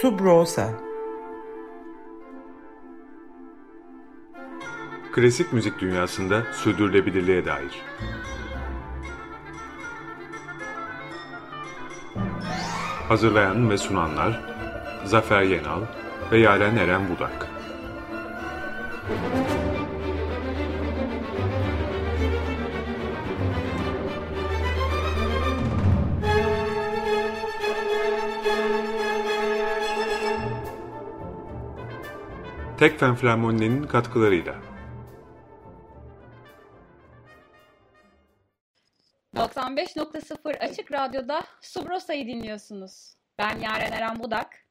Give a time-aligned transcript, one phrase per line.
[0.00, 0.72] Subrosa
[5.12, 7.82] Klasik müzik dünyasında sürdürülebilirliğe dair.
[13.08, 14.40] Hazırlayan ve sunanlar
[15.04, 15.80] Zafer Yenal
[16.32, 17.55] ve Yaren Eren Budak.
[32.78, 34.54] Tekfen Flamoni'nin katkılarıyla.
[39.34, 43.14] 95.0 Açık Radyo'da Subrosa'yı dinliyorsunuz.
[43.38, 44.65] Ben Yaren Eren Budak.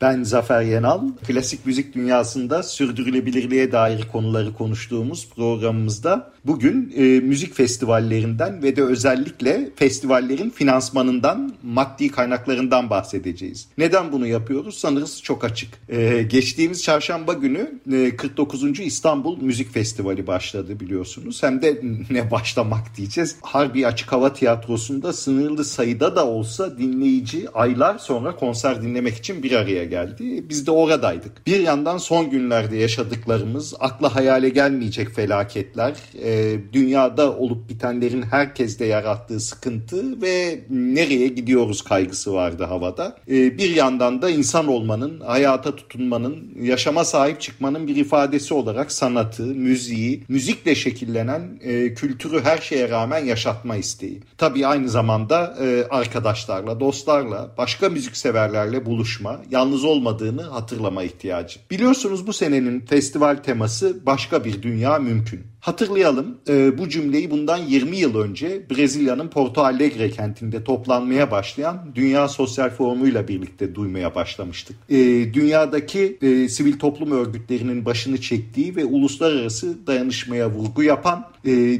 [0.00, 1.00] Ben Zafer Yenal.
[1.26, 9.70] Klasik müzik dünyasında sürdürülebilirliğe dair konuları konuştuğumuz programımızda bugün e, müzik festivallerinden ve de özellikle
[9.76, 13.68] festivallerin finansmanından, maddi kaynaklarından bahsedeceğiz.
[13.78, 14.78] Neden bunu yapıyoruz?
[14.78, 15.70] Sanırız çok açık.
[15.88, 18.80] E, geçtiğimiz çarşamba günü e, 49.
[18.80, 21.42] İstanbul Müzik Festivali başladı biliyorsunuz.
[21.42, 23.36] Hem de ne başlamak diyeceğiz.
[23.42, 29.52] Harbi Açık Hava Tiyatrosu'nda sınırlı sayıda da olsa dinleyici aylar sonra konser dinlemek için bir
[29.52, 30.44] araya geldi.
[30.48, 31.46] Biz de oradaydık.
[31.46, 35.94] Bir yandan son günlerde yaşadıklarımız, akla hayale gelmeyecek felaketler,
[36.24, 43.16] e, dünyada olup bitenlerin herkeste yarattığı sıkıntı ve nereye gidiyoruz kaygısı vardı havada.
[43.28, 49.42] E, bir yandan da insan olmanın, hayata tutunmanın, yaşama sahip çıkmanın bir ifadesi olarak sanatı,
[49.42, 54.20] müziği, müzikle şekillenen e, kültürü her şeye rağmen yaşatma isteği.
[54.38, 61.60] Tabii aynı zamanda e, arkadaşlarla, dostlarla, başka müzikseverlerle buluşma, yalnız olmadığını hatırlama ihtiyacı.
[61.70, 65.46] Biliyorsunuz bu senenin festival teması başka bir dünya mümkün.
[65.68, 72.28] Hatırlayalım e, bu cümleyi bundan 20 yıl önce Brezilya'nın Porto Alegre kentinde toplanmaya başlayan Dünya
[72.28, 74.76] Sosyal Forumu ile birlikte duymaya başlamıştık.
[74.90, 74.96] E,
[75.34, 81.24] dünyadaki e, sivil toplum örgütlerinin başını çektiği ve uluslararası dayanışmaya vurgu yapan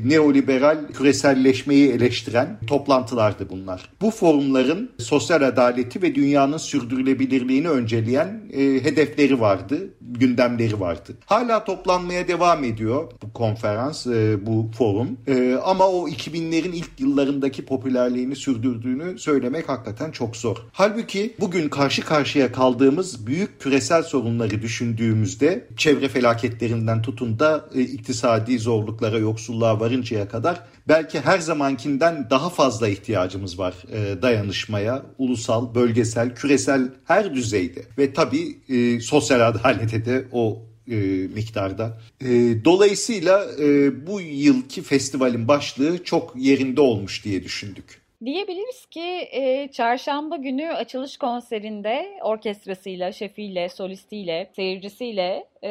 [0.04, 3.90] neoliberal küreselleşmeyi eleştiren toplantılardı bunlar.
[4.00, 11.12] Bu forumların sosyal adaleti ve dünyanın sürdürülebilirliğini önceleyen hedefleri vardı, gündemleri vardı.
[11.26, 15.08] Hala toplanmaya devam ediyor bu konferans, e, bu forum.
[15.26, 20.56] E, ama o 2000'lerin ilk yıllarındaki popülerliğini sürdürdüğünü söylemek hakikaten çok zor.
[20.72, 28.58] Halbuki bugün karşı karşıya kaldığımız büyük küresel sorunları düşündüğümüzde çevre felaketlerinden tutun da e, iktisadi
[28.58, 36.34] zorluklara, yoksulluğa varıncaya kadar belki her zamankinden daha fazla ihtiyacımız var e, dayanışmaya, ulusal, bölgesel,
[36.34, 40.97] küresel her düzeyde ve tabii e, sosyal adalete de o e,
[41.34, 41.99] miktarda.
[42.21, 42.26] E,
[42.65, 48.09] dolayısıyla e, bu yılki festivalin başlığı çok yerinde olmuş diye düşündük.
[48.25, 55.70] Diyebiliriz ki e, çarşamba günü açılış konserinde orkestrasıyla, şefiyle, solistiyle, seyircisiyle e,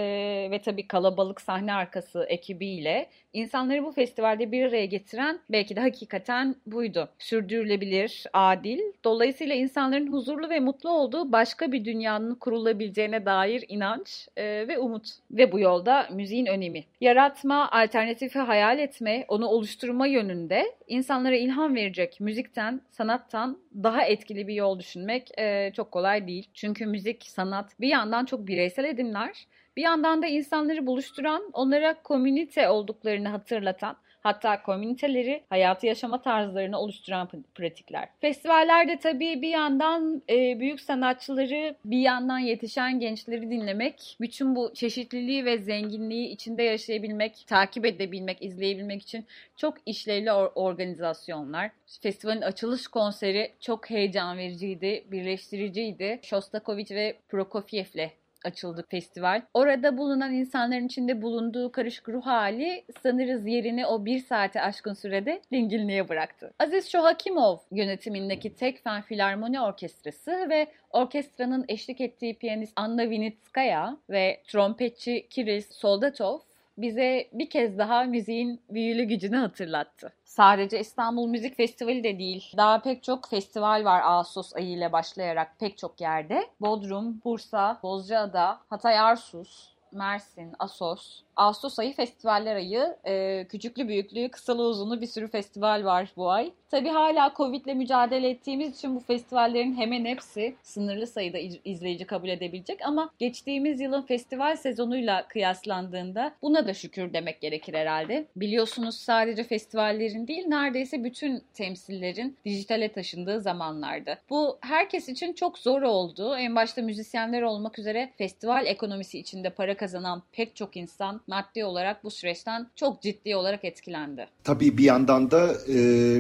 [0.52, 6.56] ve tabii kalabalık sahne arkası ekibiyle insanları bu festivalde bir araya getiren belki de hakikaten
[6.66, 7.10] buydu.
[7.20, 14.44] Sürdürülebilir, adil, dolayısıyla insanların huzurlu ve mutlu olduğu başka bir dünyanın kurulabileceğine dair inanç e,
[14.68, 15.08] ve umut.
[15.32, 16.84] Ve bu yolda müziğin önemi.
[17.02, 24.54] Yaratma, alternatifi hayal etme, onu oluşturma yönünde insanlara ilham verecek müzikten, sanattan daha etkili bir
[24.54, 26.50] yol düşünmek e, çok kolay değil.
[26.54, 32.70] Çünkü müzik, sanat bir yandan çok bireysel edimler, bir yandan da insanları buluşturan, onlara komünite
[32.70, 38.10] olduklarını hatırlatan, hatta komüniteleri hayatı yaşama tarzlarını oluşturan pratikler.
[38.22, 45.46] Festivallerde tabii bir yandan e, büyük sanatçıları, bir yandan yetişen gençleri dinlemek, bütün bu çeşitliliği
[45.46, 49.26] ve zenginliği içinde yaşayabilmek, takip edebilmek, izleyebilmek için
[49.58, 51.72] çok işlevli or- organizasyonlar.
[52.02, 56.20] Festivalin açılış konseri çok heyecan vericiydi, birleştiriciydi.
[56.24, 59.42] Shostakovich ve Prokofiev'le açıldı festival.
[59.54, 65.42] Orada bulunan insanların içinde bulunduğu karışık ruh hali sanırız yerini o bir saate aşkın sürede
[65.52, 66.54] dinginliğe bıraktı.
[66.60, 74.42] Aziz Şohakimov yönetimindeki Tek Fen Filarmoni Orkestrası ve orkestranın eşlik ettiği piyanist Anna Vinitskaya ve
[74.48, 76.40] trompetçi Kirill Soldatov
[76.78, 80.14] bize bir kez daha müziğin büyülü gücünü hatırlattı.
[80.26, 82.54] Sadece İstanbul Müzik Festivali de değil.
[82.58, 86.44] Daha pek çok festival var Ağustos ayı ile başlayarak pek çok yerde.
[86.62, 92.96] Bodrum, Bursa, Bozcaada, Hatay Arsus, Mersin, Asos, Ağustos ayı festivaller ayı.
[93.06, 96.52] E, küçüklü büyüklüğü, kısalı uzunlu bir sürü festival var bu ay.
[96.72, 102.30] Tabii hala Covid ile mücadele ettiğimiz için bu festivallerin hemen hepsi sınırlı sayıda izleyici kabul
[102.30, 108.26] edebilecek ama geçtiğimiz yılın festival sezonuyla kıyaslandığında buna da şükür demek gerekir herhalde.
[108.36, 114.18] Biliyorsunuz sadece festivallerin değil neredeyse bütün temsillerin dijitale taşındığı zamanlardı.
[114.30, 116.36] Bu herkes için çok zor oldu.
[116.36, 122.04] En başta müzisyenler olmak üzere festival ekonomisi içinde para kazanan pek çok insan maddi olarak
[122.04, 124.28] bu süreçten çok ciddi olarak etkilendi.
[124.44, 125.80] Tabii bir yandan da e,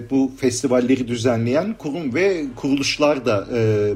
[0.09, 3.93] bu festivalleri düzenleyen kurum ve kuruluşlar da e,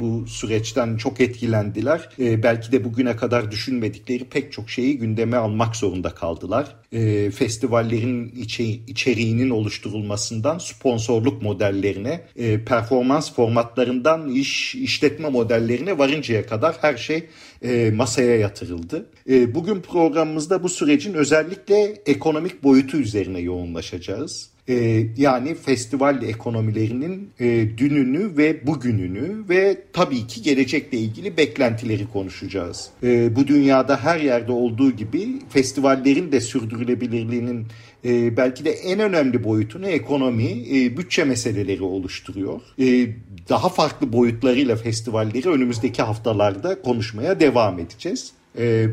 [0.00, 2.08] bu, süreçten çok etkilendiler.
[2.18, 6.76] E, belki de bugüne kadar düşünmedikleri pek çok şeyi gündeme almak zorunda kaldılar.
[6.92, 16.76] E, festivallerin içi, içeriğinin oluşturulmasından sponsorluk modellerine, e, performans formatlarından iş işletme modellerine varıncaya kadar
[16.80, 17.26] her şey
[17.62, 19.06] e, masaya yatırıldı.
[19.28, 24.50] E, bugün programımızda bu sürecin özellikle ekonomik boyutu üzerine yoğunlaşacağız.
[24.70, 32.90] E, yani festival ekonomilerinin e, dününü ve bugününü ve tabii ki gelecekle ilgili beklentileri konuşacağız.
[33.02, 37.66] E, bu dünyada her yerde olduğu gibi festivallerin de sürdürülebilirliğinin
[38.04, 42.60] e, belki de en önemli boyutunu ekonomi, e, bütçe meseleleri oluşturuyor.
[43.48, 48.32] Daha farklı boyutlarıyla festivalleri önümüzdeki haftalarda konuşmaya devam edeceğiz.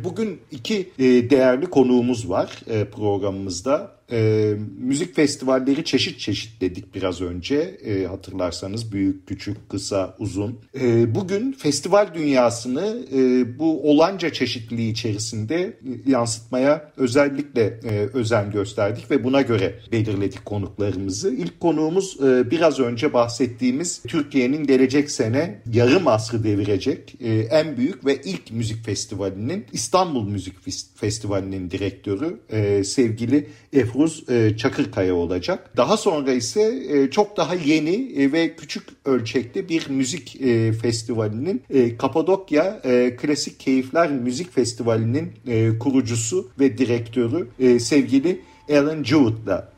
[0.03, 0.89] Bugün iki
[1.29, 2.63] değerli konuğumuz var
[2.95, 7.55] programımızda e, müzik festivalleri çeşit çeşit dedik biraz önce
[7.85, 10.59] e, hatırlarsanız büyük, küçük, kısa, uzun.
[10.81, 19.23] E, bugün festival dünyasını e, bu olanca çeşitliliği içerisinde yansıtmaya özellikle e, özen gösterdik ve
[19.23, 21.33] buna göre belirledik konuklarımızı.
[21.33, 28.05] İlk konuğumuz e, biraz önce bahsettiğimiz Türkiye'nin gelecek sene yarım asrı devirecek e, en büyük
[28.05, 30.55] ve ilk müzik festivalinin İstanbul Müzik
[30.95, 35.71] Festivali'nin direktörü e, sevgili Efru Efruz e, Çakırkaya olacak.
[35.77, 41.63] Daha sonra ise e, çok daha yeni e, ve küçük ölçekli bir müzik e, festivalinin
[41.69, 42.81] e, Kapadokya
[43.17, 45.31] Klasik Keyifler Müzik Festivali'nin
[45.79, 47.47] kurucusu ve direktörü
[47.79, 48.41] sevgili
[48.71, 49.73] Alan Jewett'la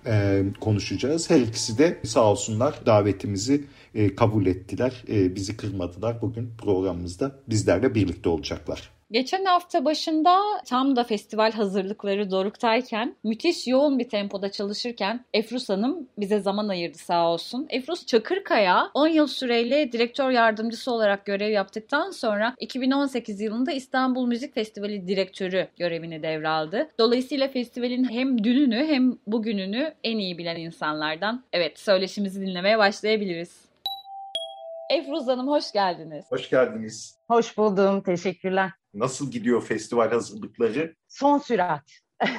[0.60, 1.30] konuşacağız.
[1.30, 3.64] Her ikisi de sağ olsunlar davetimizi
[4.18, 5.04] kabul ettiler.
[5.08, 6.22] Bizi kırmadılar.
[6.22, 8.99] Bugün programımızda bizlerle birlikte olacaklar.
[9.12, 16.08] Geçen hafta başında tam da festival hazırlıkları doruktayken müthiş yoğun bir tempoda çalışırken Efrus Hanım
[16.18, 17.68] bize zaman ayırdı sağ olsun.
[17.70, 24.56] Efrus Çakırkaya 10 yıl süreyle direktör yardımcısı olarak görev yaptıktan sonra 2018 yılında İstanbul Müzik
[24.56, 26.90] Festivali direktörü görevini devraldı.
[27.00, 31.44] Dolayısıyla festivalin hem dününü hem bugününü en iyi bilen insanlardan.
[31.54, 33.70] Evet söyleşimizi dinlemeye başlayabiliriz.
[34.90, 36.26] Efruz Hanım hoş geldiniz.
[36.30, 37.18] Hoş geldiniz.
[37.28, 38.02] Hoş buldum.
[38.02, 38.79] Teşekkürler.
[38.94, 40.96] Nasıl gidiyor festival hazırlıkları?
[41.08, 41.84] Son sürat.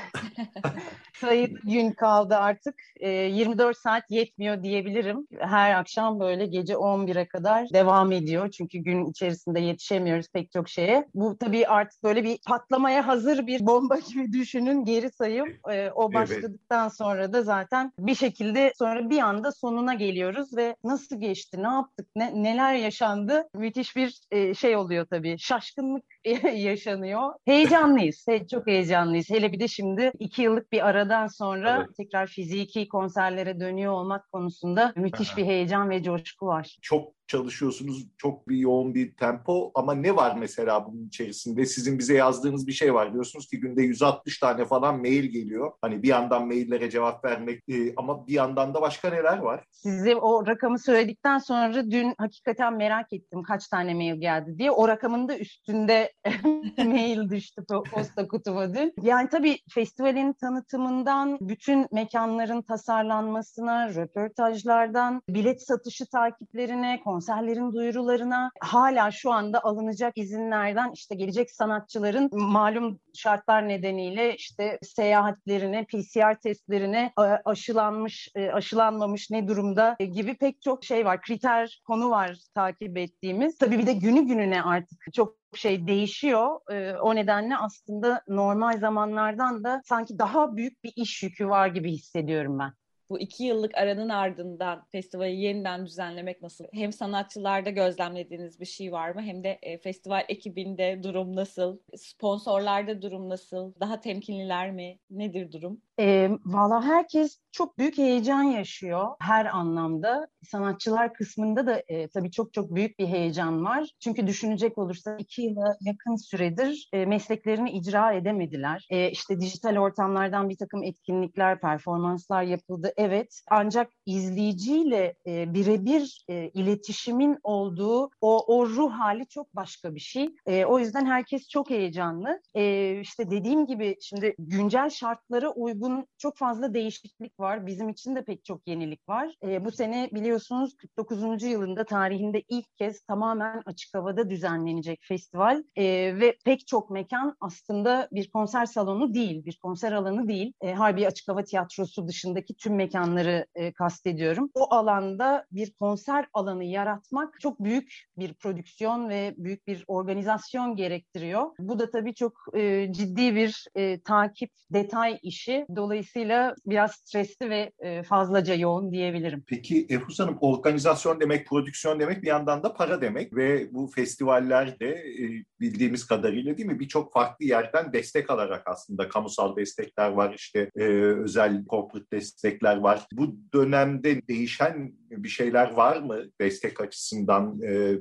[1.20, 2.75] sayılı gün kaldı artık.
[3.00, 5.26] E, ee, 24 saat yetmiyor diyebilirim.
[5.38, 8.50] Her akşam böyle gece 11'e kadar devam ediyor.
[8.50, 11.08] Çünkü gün içerisinde yetişemiyoruz pek çok şeye.
[11.14, 15.49] Bu tabii artık böyle bir patlamaya hazır bir bomba gibi düşünün geri sayım.
[15.70, 16.97] E, o başladıktan evet.
[16.97, 22.08] sonra da zaten bir şekilde sonra bir anda sonuna geliyoruz ve nasıl geçti, ne yaptık,
[22.17, 23.49] ne, neler yaşandı?
[23.55, 25.38] Müthiş bir e, şey oluyor tabii.
[25.38, 26.05] Şaşkınlık
[26.55, 27.33] yaşanıyor.
[27.45, 28.27] Heyecanlıyız.
[28.51, 29.31] Çok heyecanlıyız.
[29.31, 31.97] Hele bir de şimdi iki yıllık bir arada aradan sonra evet.
[31.97, 36.79] tekrar fiziki konserlere dönüyor olmak konusunda müthiş bir heyecan ve coşku var.
[36.83, 38.06] Çok çalışıyorsunuz.
[38.19, 41.67] Çok bir yoğun bir tempo ama ne var mesela bunun içerisinde?
[41.67, 43.12] Sizin bize yazdığınız bir şey var.
[43.12, 45.73] Diyorsunuz ki günde 160 tane falan mail geliyor.
[45.82, 49.65] Hani bir yandan maillere cevap vermek e, ama bir yandan da başka neler var?
[49.71, 54.71] Size o rakamı söyledikten sonra dün hakikaten merak ettim kaç tane mail geldi diye.
[54.71, 56.12] O rakamın da üstünde
[56.78, 57.62] mail düştü
[57.93, 58.93] posta kutuma dün.
[59.02, 69.11] Yani tabii festivalin tanıtımından bütün mekanların tasarlanmasına, röportajlardan, bilet satışı takiplerine, konser konserlerin duyurularına hala
[69.11, 77.12] şu anda alınacak izinlerden işte gelecek sanatçıların malum şartlar nedeniyle işte seyahatlerine, PCR testlerine
[77.45, 81.21] aşılanmış, e, aşılanmamış ne durumda e, gibi pek çok şey var.
[81.21, 83.59] Kriter konu var takip ettiğimiz.
[83.59, 86.73] Tabii bir de günü gününe artık çok şey değişiyor.
[86.73, 91.93] E, o nedenle aslında normal zamanlardan da sanki daha büyük bir iş yükü var gibi
[91.93, 92.80] hissediyorum ben.
[93.11, 96.64] Bu iki yıllık aranın ardından festivali yeniden düzenlemek nasıl?
[96.73, 99.23] Hem sanatçılarda gözlemlediğiniz bir şey var mı?
[99.23, 101.79] Hem de e, festival ekibinde durum nasıl?
[101.97, 103.73] Sponsorlarda durum nasıl?
[103.81, 104.99] Daha temkinliler mi?
[105.11, 105.83] Nedir durum?
[106.00, 110.29] E, Valla herkes çok büyük heyecan yaşıyor her anlamda.
[110.43, 113.90] Sanatçılar kısmında da e, tabii çok çok büyük bir heyecan var.
[114.00, 118.87] Çünkü düşünecek olursa iki yıla yakın süredir e, mesleklerini icra edemediler.
[118.90, 122.93] E, işte dijital ortamlardan bir takım etkinlikler, performanslar yapıldı.
[123.00, 130.00] Evet ancak izleyiciyle e, birebir e, iletişimin olduğu o, o ruh hali çok başka bir
[130.00, 130.35] şey.
[130.47, 132.40] E, o yüzden herkes çok heyecanlı.
[132.54, 137.66] E, işte dediğim gibi şimdi güncel şartlara uygun çok fazla değişiklik var.
[137.66, 139.35] Bizim için de pek çok yenilik var.
[139.42, 141.42] E, bu sene biliyorsunuz 49.
[141.42, 145.85] yılında tarihinde ilk kez tamamen açık havada düzenlenecek festival e,
[146.21, 150.52] ve pek çok mekan aslında bir konser salonu değil, bir konser alanı değil.
[150.61, 154.50] E, Harbi Açık Hava Tiyatrosu dışındaki tüm mekanları e, kastediyorum.
[154.54, 161.47] O alanda bir konser alanı yaratmak çok büyük bir prodüksiyon ve büyük bir organizasyon gerektiriyor.
[161.59, 165.66] Bu da tabii çok e, ciddi bir e, takip, detay işi.
[165.76, 169.44] Dolayısıyla biraz stresli ve e, fazlaca yoğun diyebilirim.
[169.47, 174.80] Peki Efus Hanım organizasyon demek, prodüksiyon demek bir yandan da para demek ve bu festivaller
[174.80, 180.35] de e, bildiğimiz kadarıyla değil mi birçok farklı yerden destek alarak aslında kamusal destekler var
[180.37, 180.85] işte e,
[181.25, 183.07] özel corporate destekler var.
[183.13, 187.99] Bu dönemde değişen bir şeyler var mı destek açısından, e,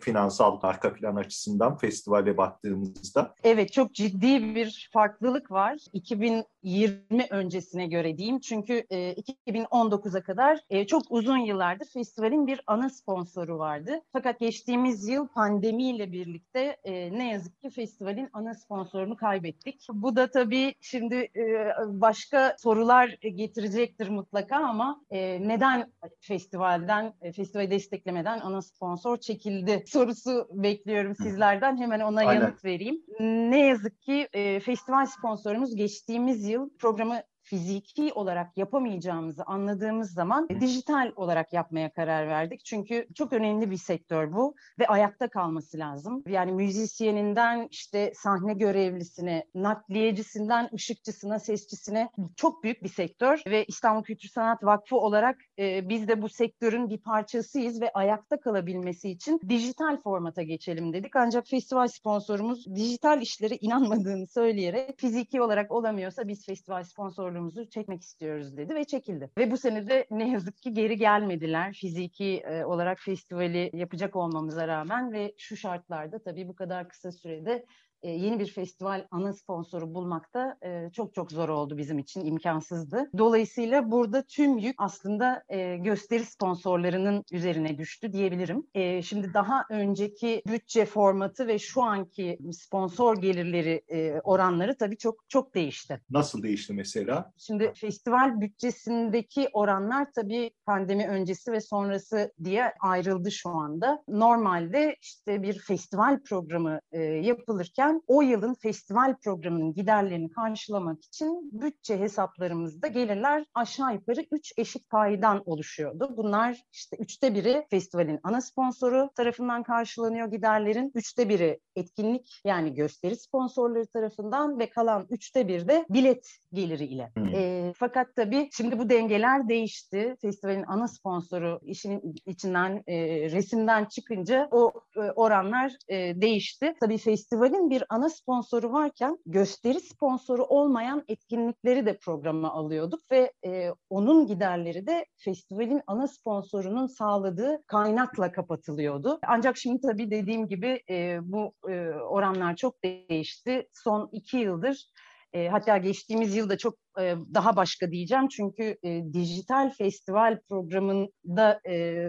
[0.00, 3.34] finansal arka plan açısından festivale baktığımızda?
[3.44, 5.78] Evet çok ciddi bir farklılık var.
[5.92, 8.40] 2020 öncesine göre diyeyim.
[8.40, 14.00] Çünkü e, 2019'a kadar e, çok uzun yıllardır festivalin bir ana sponsoru vardı.
[14.12, 19.86] Fakat geçtiğimiz yıl pandemiyle birlikte e, ne yazık ki festivalin ana sponsorunu kaybettik.
[19.92, 27.70] Bu da tabii şimdi e, başka sorular getirecektir mutlaka ama e, neden festivalden, e, festivali
[27.70, 31.76] desteklemeden ana sponsor çekildi sorusu bekliyorum sizlerden.
[31.76, 32.40] Hemen ona Aynen.
[32.40, 33.02] yanıt vereyim.
[33.50, 41.12] Ne yazık ki e, festival sponsorumuz geçtiğimiz yıl programı fiziki olarak yapamayacağımızı anladığımız zaman dijital
[41.16, 42.64] olarak yapmaya karar verdik.
[42.64, 46.22] Çünkü çok önemli bir sektör bu ve ayakta kalması lazım.
[46.28, 54.28] Yani müzisyeninden işte sahne görevlisine, nakliyecisinden ışıkçısına, sesçisine çok büyük bir sektör ve İstanbul Kültür
[54.28, 59.96] Sanat Vakfı olarak e, biz de bu sektörün bir parçasıyız ve ayakta kalabilmesi için dijital
[59.96, 61.16] formata geçelim dedik.
[61.16, 68.02] Ancak festival sponsorumuz dijital işlere inanmadığını söyleyerek fiziki olarak olamıyorsa biz festival sponsorluğu sponsorluğumuzu çekmek
[68.02, 69.30] istiyoruz dedi ve çekildi.
[69.38, 74.68] Ve bu sene de ne yazık ki geri gelmediler fiziki e, olarak festivali yapacak olmamıza
[74.68, 77.64] rağmen ve şu şartlarda tabii bu kadar kısa sürede
[78.02, 83.10] e, yeni bir festival ana sponsoru bulmakta e, çok çok zor oldu bizim için, imkansızdı.
[83.18, 88.66] Dolayısıyla burada tüm yük aslında e, gösteri sponsorlarının üzerine düştü diyebilirim.
[88.74, 95.28] E, şimdi daha önceki bütçe formatı ve şu anki sponsor gelirleri e, oranları tabii çok
[95.28, 96.00] çok değişti.
[96.10, 97.32] Nasıl değişti mesela?
[97.36, 104.02] Şimdi festival bütçesindeki oranlar tabii pandemi öncesi ve sonrası diye ayrıldı şu anda.
[104.08, 111.50] Normalde işte bir festival programı e, yapılırken yüzden o yılın festival programının giderlerini karşılamak için
[111.52, 116.14] bütçe hesaplarımızda gelirler aşağı yukarı üç eşit paydan oluşuyordu.
[116.16, 120.92] Bunlar işte üçte biri festivalin ana sponsoru tarafından karşılanıyor giderlerin.
[120.94, 127.10] Üçte biri etkinlik yani gösteri sponsorları tarafından ve kalan üçte bir de bilet geliri ile.
[127.14, 127.34] Hmm.
[127.34, 130.16] E, fakat tabii şimdi bu dengeler değişti.
[130.20, 132.96] Festivalin ana sponsoru işin içinden e,
[133.30, 136.74] resimden çıkınca o e, oranlar e, değişti.
[136.80, 143.32] Tabii festivalin bir bir ana sponsoru varken gösteri sponsoru olmayan etkinlikleri de programa alıyorduk ve
[143.46, 149.18] e, onun giderleri de festivalin ana sponsorunun sağladığı kaynakla kapatılıyordu.
[149.26, 153.68] Ancak şimdi tabii dediğim gibi e, bu e, oranlar çok değişti.
[153.72, 154.86] Son iki yıldır
[155.32, 162.08] e, hatta geçtiğimiz yılda çok e, daha başka diyeceğim çünkü e, dijital festival programında e,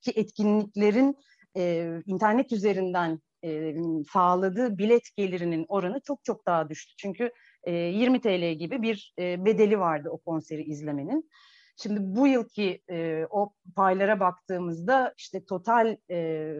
[0.00, 1.16] ki etkinliklerin
[1.56, 3.74] e, internet üzerinden e,
[4.12, 6.94] sağladığı bilet gelirinin oranı çok çok daha düştü.
[6.98, 7.32] Çünkü
[7.64, 11.30] e, 20 TL gibi bir e, bedeli vardı o konseri izlemenin.
[11.82, 16.54] Şimdi bu yılki e, o paylara baktığımızda işte total e,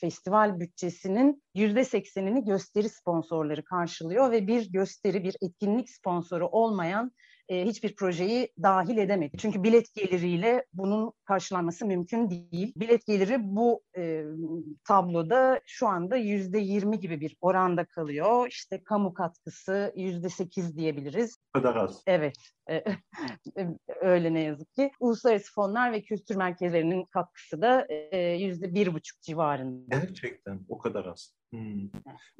[0.00, 7.12] festival bütçesinin yüzde seksenini gösteri sponsorları karşılıyor ve bir gösteri, bir etkinlik sponsoru olmayan
[7.48, 9.36] e, hiçbir projeyi dahil edemedi.
[9.38, 12.72] Çünkü bilet geliriyle bunun karşılanması mümkün değil.
[12.76, 14.24] Bilet geliri bu e,
[14.84, 18.48] tabloda şu anda yüzde yirmi gibi bir oranda kalıyor.
[18.48, 21.36] İşte kamu katkısı yüzde sekiz diyebiliriz.
[21.52, 22.02] Kadar az.
[22.06, 22.36] Evet.
[22.70, 22.84] E,
[24.00, 24.90] öyle ne yazık ki.
[25.00, 29.96] Uluslararası fonlar ve kültür merkezlerinin katkısı da e, yüzde bir buçuk civarında.
[29.96, 31.38] Gerçekten o kadar az.
[31.52, 31.90] Hmm.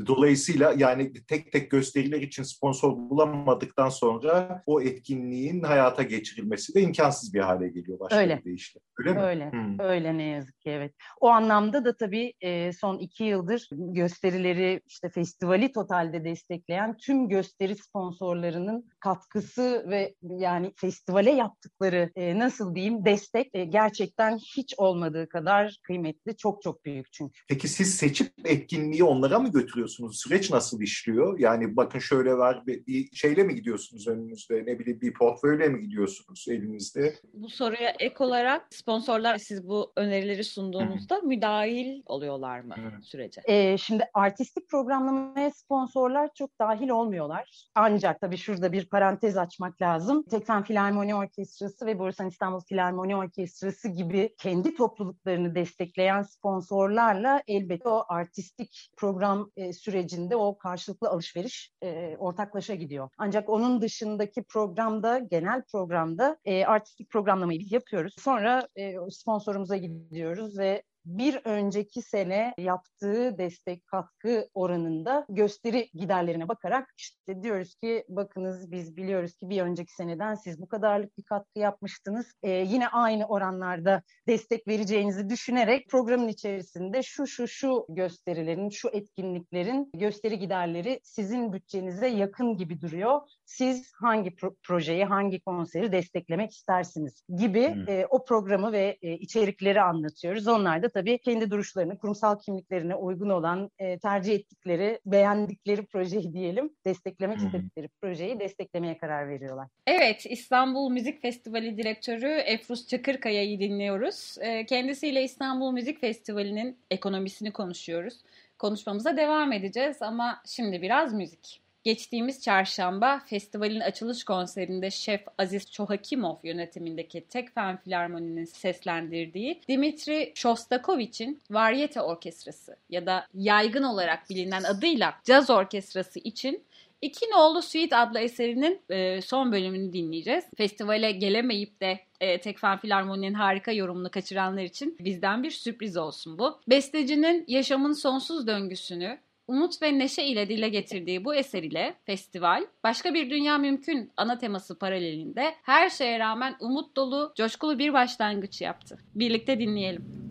[0.07, 7.35] Dolayısıyla yani tek tek gösteriler için sponsor bulamadıktan sonra o etkinliğin hayata geçirilmesi de imkansız
[7.35, 8.39] bir hale geliyor başka Öyle.
[8.39, 8.81] bir deyişle.
[8.99, 9.21] Öyle mi?
[9.21, 9.53] Öyle.
[9.53, 9.81] Hmm.
[9.81, 10.95] Öyle ne yazık ki evet.
[11.21, 17.77] O anlamda da tabii e, son iki yıldır gösterileri işte festivali totalde destekleyen tüm gösteri
[17.77, 25.77] sponsorlarının katkısı ve yani festivale yaptıkları e, nasıl diyeyim destek e, gerçekten hiç olmadığı kadar
[25.83, 26.37] kıymetli.
[26.37, 27.41] Çok çok büyük çünkü.
[27.49, 30.21] Peki siz seçip etkinliği onlara mı götürüyorsunuz?
[30.21, 31.39] Süreç nasıl işliyor?
[31.39, 34.67] Yani bakın şöyle var bir, bir şeyle mi gidiyorsunuz önünüzde?
[34.67, 37.15] Ne bileyim bir portföyle mi gidiyorsunuz elinizde?
[37.35, 43.41] Bu soruya ek olarak sponsorlar siz bu önerileri sunduğunuzda müdahil oluyorlar mı sürece?
[43.45, 47.69] Ee, şimdi artistik programlamaya sponsorlar çok dahil olmuyorlar.
[47.75, 50.08] Ancak tabii şurada bir parantez açmak lazım.
[50.31, 58.05] Tekfen Filarmoni Orkestrası ve Borusan İstanbul Filarmoni Orkestrası gibi kendi topluluklarını destekleyen sponsorlarla elbette o
[58.09, 63.09] artistik program e, sürecinde o karşılıklı alışveriş e, ortaklaşa gidiyor.
[63.19, 68.15] Ancak onun dışındaki programda, genel programda e, artistik programlamayı yapıyoruz.
[68.19, 76.95] Sonra e, sponsorumuza gidiyoruz ve bir önceki sene yaptığı destek katkı oranında gösteri giderlerine bakarak
[76.99, 81.59] işte diyoruz ki bakınız biz biliyoruz ki bir önceki seneden siz bu kadarlık bir katkı
[81.59, 82.33] yapmıştınız.
[82.43, 89.91] Ee, yine aynı oranlarda destek vereceğinizi düşünerek programın içerisinde şu şu şu gösterilerin, şu etkinliklerin
[89.95, 93.21] gösteri giderleri sizin bütçenize yakın gibi duruyor.
[93.45, 97.89] Siz hangi pro- projeyi, hangi konseri desteklemek istersiniz gibi Hmm.
[97.89, 100.49] e, o programı ve e, içerikleri anlatıyoruz.
[100.49, 106.71] Onlar da tabii kendi duruşlarını, kurumsal kimliklerine uygun olan e, tercih ettikleri, beğendikleri projeyi diyelim,
[106.87, 109.69] desteklemek istedikleri projeyi desteklemeye karar veriyorlar.
[109.87, 114.37] Evet, İstanbul Müzik Festivali Direktörü Efruz Çakırkaya'yı dinliyoruz.
[114.41, 118.15] Ee, Kendisiyle İstanbul Müzik Festivali'nin ekonomisini konuşuyoruz.
[118.59, 121.68] Konuşmamıza devam edeceğiz ama şimdi biraz müzik.
[121.89, 132.01] Geçtiğimiz çarşamba festivalin açılış konserinde şef Aziz Çohakimov yönetimindeki Tekfen Filarmoni'nin seslendirdiği Dimitri Shostakovich'in Varyete
[132.01, 136.65] Orkestrası ya da yaygın olarak bilinen adıyla Caz Orkestrası için
[137.03, 140.45] İki Nolu Suite adlı eserinin e, son bölümünü dinleyeceğiz.
[140.57, 146.61] Festivale gelemeyip de e, Tekfen Filarmoni'nin harika yorumunu kaçıranlar için bizden bir sürpriz olsun bu.
[146.69, 149.19] Bestecinin yaşamın sonsuz döngüsünü
[149.49, 154.39] umut ve neşe ile dile getirdiği bu eser ile festival başka bir dünya mümkün ana
[154.39, 158.99] teması paralelinde her şeye rağmen umut dolu, coşkulu bir başlangıç yaptı.
[159.15, 160.28] Birlikte dinleyelim.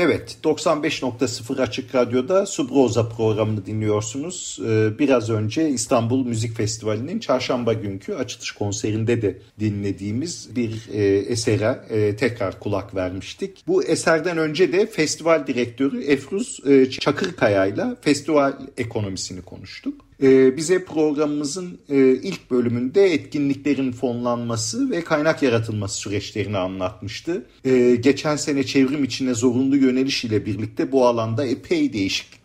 [0.00, 4.58] Evet, 95.0 Açık Radyo'da Subroza programını dinliyorsunuz.
[4.66, 11.80] Ee, biraz önce İstanbul Müzik Festivali'nin çarşamba günkü açılış konserinde de dinlediğimiz bir e, esere
[11.90, 13.64] e, tekrar kulak vermiştik.
[13.66, 20.07] Bu eserden önce de festival direktörü Efruz e, Çakırkaya ile festival ekonomisini konuştuk
[20.56, 27.46] bize programımızın e, ilk bölümünde etkinliklerin fonlanması ve kaynak yaratılması süreçlerini anlatmıştı.
[27.64, 31.92] E, geçen sene çevrim içine zorunlu yöneliş ile birlikte bu alanda epey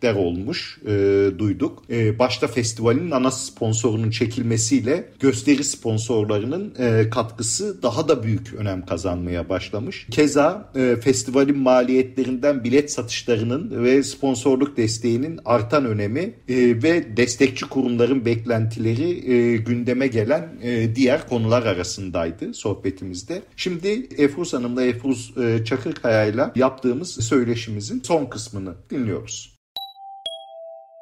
[0.03, 1.83] değişiklikler olmuş, e, duyduk.
[1.89, 9.49] E, başta festivalin ana sponsorunun çekilmesiyle gösteri sponsorlarının e, katkısı daha da büyük önem kazanmaya
[9.49, 10.07] başlamış.
[10.11, 18.25] Keza e, festivalin maliyetlerinden bilet satışlarının ve sponsorluk desteğinin artan önemi e, ve destekçi kurumların
[18.25, 23.41] beklentileri e, gündeme gelen e, diğer konular arasındaydı sohbetimizde.
[23.55, 29.52] Şimdi Efruz Hanım'la Efruz e, Çakırkaya'yla yaptığımız söyleşimizin son kısmını dinliyoruz.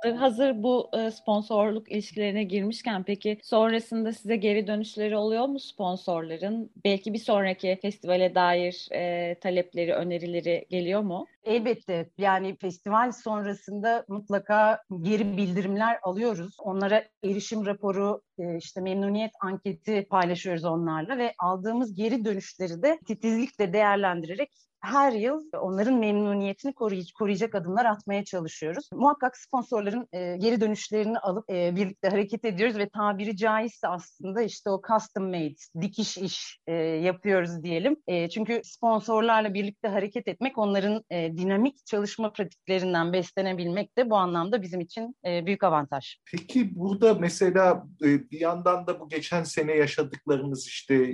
[0.02, 6.72] Hazır bu e, sponsorluk ilişkilerine girmişken peki sonrasında size geri dönüşleri oluyor mu sponsorların?
[6.86, 11.28] Belki bir sonraki festivale dair e, talepleri, önerileri geliyor mu?
[11.44, 16.56] Elbette yani festival sonrasında mutlaka geri bildirimler alıyoruz.
[16.60, 23.74] Onlara erişim raporu, e, işte memnuniyet anketi paylaşıyoruz onlarla ve aldığımız geri dönüşleri de titizlikle
[23.74, 24.52] değerlendirerek
[24.82, 26.74] her yıl onların memnuniyetini
[27.14, 28.90] koruyacak, adımlar atmaya çalışıyoruz.
[28.94, 34.70] Muhakkak sponsorların e, geri dönüşlerini alıp e, birlikte hareket ediyoruz ve tabiri caizse aslında işte
[34.70, 37.96] o custom made, dikiş iş e, yapıyoruz diyelim.
[38.30, 45.16] Çünkü sponsorlarla birlikte hareket etmek onların dinamik çalışma pratiklerinden beslenebilmek de bu anlamda bizim için
[45.24, 46.16] büyük avantaj.
[46.32, 51.14] Peki burada mesela bir yandan da bu geçen sene yaşadıklarımız işte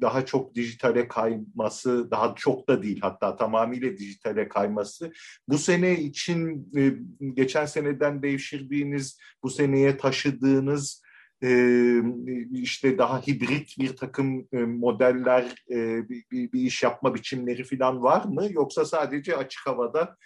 [0.00, 5.12] daha çok dijitale kayması, daha çok da değil hatta tamamıyla dijitale kayması.
[5.48, 6.92] Bu sene için e,
[7.34, 11.02] geçen seneden devşirdiğiniz, bu seneye taşıdığınız
[12.52, 15.54] işte daha hibrit bir takım modeller,
[16.08, 18.46] bir, bir iş yapma biçimleri falan var mı?
[18.50, 20.16] Yoksa sadece açık havada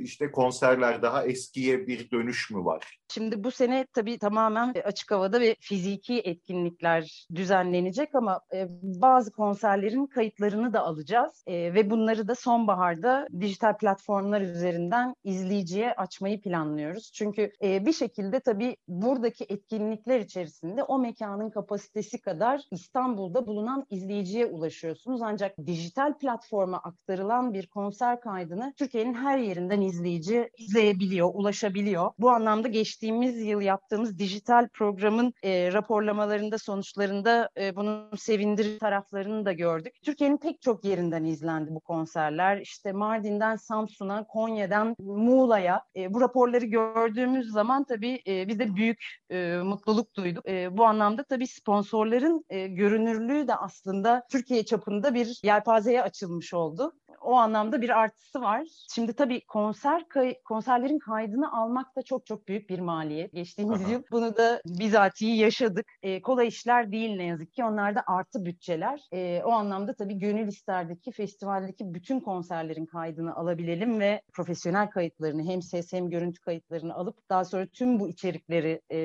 [0.00, 2.98] işte konserler daha eskiye bir dönüş mü var?
[3.08, 8.40] Şimdi bu sene tabii tamamen açık havada ve fiziki etkinlikler düzenlenecek ama
[8.82, 17.12] bazı konserlerin kayıtlarını da alacağız ve bunları da sonbaharda dijital platformlar üzerinden izleyiciye açmayı planlıyoruz.
[17.14, 24.46] Çünkü bir şekilde tabii buradaki etkinlikler içerisinde içerisinde o mekanın kapasitesi kadar İstanbul'da bulunan izleyiciye
[24.46, 25.22] ulaşıyorsunuz.
[25.22, 32.10] Ancak dijital platforma aktarılan bir konser kaydını Türkiye'nin her yerinden izleyici izleyebiliyor, ulaşabiliyor.
[32.18, 39.52] Bu anlamda geçtiğimiz yıl yaptığımız dijital programın e, raporlamalarında, sonuçlarında e, bunun sevindirici taraflarını da
[39.52, 39.94] gördük.
[40.04, 42.60] Türkiye'nin pek çok yerinden izlendi bu konserler.
[42.60, 49.04] İşte Mardin'den Samsun'a, Konya'dan Muğla'ya e, bu raporları gördüğümüz zaman tabii e, biz de büyük
[49.30, 50.49] e, mutluluk duyduk.
[50.50, 56.92] E, bu anlamda tabii sponsorların e, görünürlüğü de aslında Türkiye çapında bir yelpazeye açılmış oldu
[57.20, 58.66] o anlamda bir artısı var.
[58.94, 63.32] Şimdi tabii konser kay- konserlerin kaydını almak da çok çok büyük bir maliyet.
[63.32, 63.90] Geçtiğimiz Aha.
[63.90, 65.86] yıl bunu da bizatihi yaşadık.
[66.02, 67.64] E, kolay işler değil ne yazık ki.
[67.64, 69.08] Onlar da artı bütçeler.
[69.12, 75.62] E, o anlamda tabii gönül isterdeki festivaldeki bütün konserlerin kaydını alabilelim ve profesyonel kayıtlarını hem
[75.62, 78.98] ses hem görüntü kayıtlarını alıp daha sonra tüm bu içerikleri e,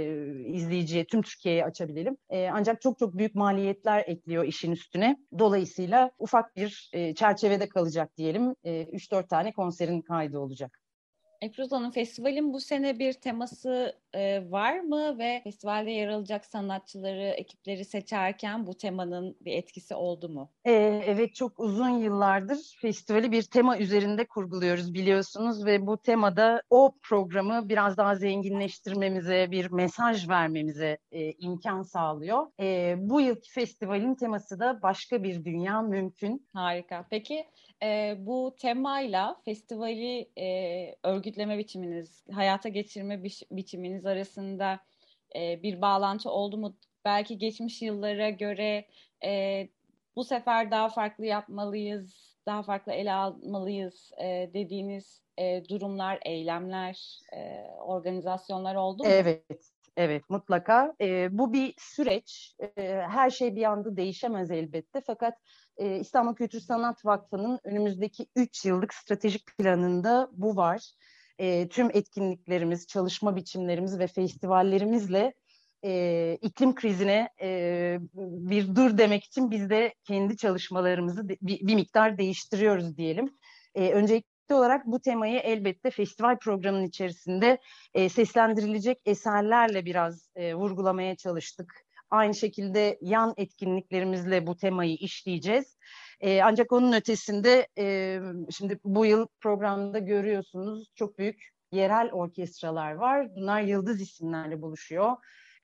[0.45, 2.17] izleyiciye, tüm Türkiye'ye açabilelim.
[2.29, 5.17] E, ancak çok çok büyük maliyetler ekliyor işin üstüne.
[5.39, 8.55] Dolayısıyla ufak bir e, çerçevede kalacak diyelim.
[8.63, 10.84] E, 3-4 tane konserin kaydı olacak.
[11.45, 17.23] Efruz Hanım, festivalin bu sene bir teması e, var mı ve festivalde yer alacak sanatçıları,
[17.23, 20.51] ekipleri seçerken bu temanın bir etkisi oldu mu?
[20.65, 20.71] E,
[21.05, 27.69] evet, çok uzun yıllardır festivali bir tema üzerinde kurguluyoruz biliyorsunuz ve bu temada o programı
[27.69, 32.47] biraz daha zenginleştirmemize, bir mesaj vermemize e, imkan sağlıyor.
[32.59, 36.47] E, bu yılki festivalin teması da başka bir dünya mümkün.
[36.53, 37.05] Harika.
[37.09, 37.45] Peki
[37.83, 40.95] e, bu temayla festivali e,
[41.35, 44.79] örgütleme biçiminiz, hayata geçirme bi- biçiminiz arasında
[45.35, 46.77] e, bir bağlantı oldu mu?
[47.05, 48.85] Belki geçmiş yıllara göre
[49.25, 49.67] e,
[50.15, 57.61] bu sefer daha farklı yapmalıyız, daha farklı ele almalıyız e, dediğiniz e, durumlar, eylemler, e,
[57.79, 59.09] organizasyonlar oldu mu?
[59.09, 60.93] Evet, Evet mutlaka.
[61.01, 62.55] E, bu bir süreç.
[62.77, 65.01] E, her şey bir anda değişemez elbette.
[65.07, 65.33] Fakat
[65.77, 70.91] e, İstanbul Kültür Sanat Vakfı'nın önümüzdeki 3 yıllık stratejik planında bu var.
[71.39, 75.33] E, tüm etkinliklerimiz, çalışma biçimlerimiz ve festivallerimizle
[75.85, 81.75] e, iklim krizine e, bir dur demek için biz de kendi çalışmalarımızı de, bir, bir
[81.75, 83.37] miktar değiştiriyoruz diyelim.
[83.75, 87.57] E, öncelikle olarak bu temayı elbette festival programının içerisinde
[87.93, 91.84] e, seslendirilecek eserlerle biraz e, vurgulamaya çalıştık.
[92.09, 95.77] Aynı şekilde yan etkinliklerimizle bu temayı işleyeceğiz.
[96.19, 98.19] E, ancak onun ötesinde e,
[98.51, 103.35] şimdi bu yıl programda görüyorsunuz çok büyük yerel orkestralar var.
[103.35, 105.11] Bunlar yıldız isimlerle buluşuyor.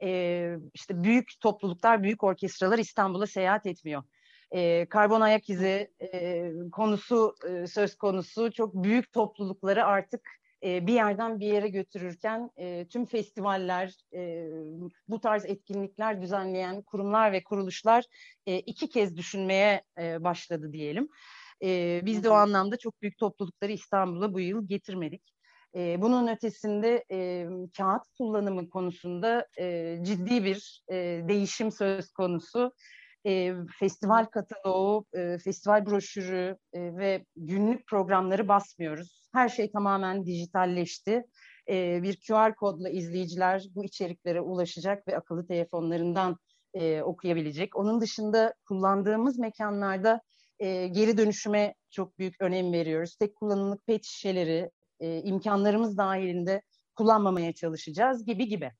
[0.03, 4.03] E, işte büyük topluluklar, büyük orkestralar İstanbul'a seyahat etmiyor
[4.51, 10.21] e, karbon ayak izi e, konusu e, söz konusu çok büyük toplulukları artık
[10.63, 14.49] e, bir yerden bir yere götürürken e, tüm festivaller, e,
[15.07, 18.05] bu tarz etkinlikler düzenleyen kurumlar ve kuruluşlar
[18.45, 21.09] e, iki kez düşünmeye e, başladı diyelim.
[21.63, 25.23] E, biz de o anlamda çok büyük toplulukları İstanbul'a bu yıl getirmedik.
[25.75, 27.47] E, bunun ötesinde e,
[27.77, 30.95] kağıt kullanımı konusunda e, ciddi bir e,
[31.27, 32.73] değişim söz konusu
[33.25, 39.29] e, festival kataloğu, e, festival broşürü e, ve günlük programları basmıyoruz.
[39.33, 41.23] Her şey tamamen dijitalleşti.
[41.69, 46.37] E, bir QR kodla izleyiciler bu içeriklere ulaşacak ve akıllı telefonlarından
[46.73, 47.75] e, okuyabilecek.
[47.75, 50.21] Onun dışında kullandığımız mekanlarda
[50.59, 53.15] e, geri dönüşüme çok büyük önem veriyoruz.
[53.15, 56.61] Tek kullanımlık pet şişeleri e, imkanlarımız dahilinde
[56.95, 58.71] kullanmamaya çalışacağız gibi gibi.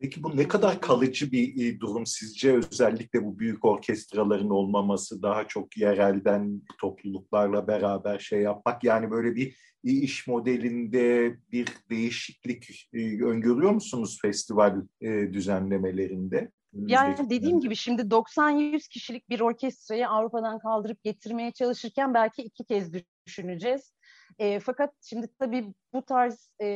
[0.00, 2.52] Peki bu ne kadar kalıcı bir e, durum sizce?
[2.52, 8.84] Özellikle bu büyük orkestraların olmaması, daha çok yerelden topluluklarla beraber şey yapmak.
[8.84, 16.50] Yani böyle bir iş modelinde bir değişiklik e, öngörüyor musunuz festival e, düzenlemelerinde?
[16.72, 22.92] Yani dediğim gibi şimdi 90-100 kişilik bir orkestrayı Avrupa'dan kaldırıp getirmeye çalışırken belki iki kez
[23.26, 23.92] düşüneceğiz.
[24.40, 26.68] E, fakat şimdi tabii bu tarz e,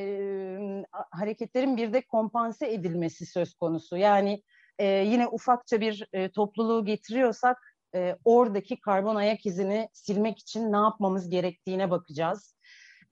[1.10, 3.96] hareketlerin bir de kompanse edilmesi söz konusu.
[3.96, 4.42] Yani
[4.78, 7.58] e, yine ufakça bir e, topluluğu getiriyorsak
[7.94, 12.56] e, oradaki karbon ayak izini silmek için ne yapmamız gerektiğine bakacağız.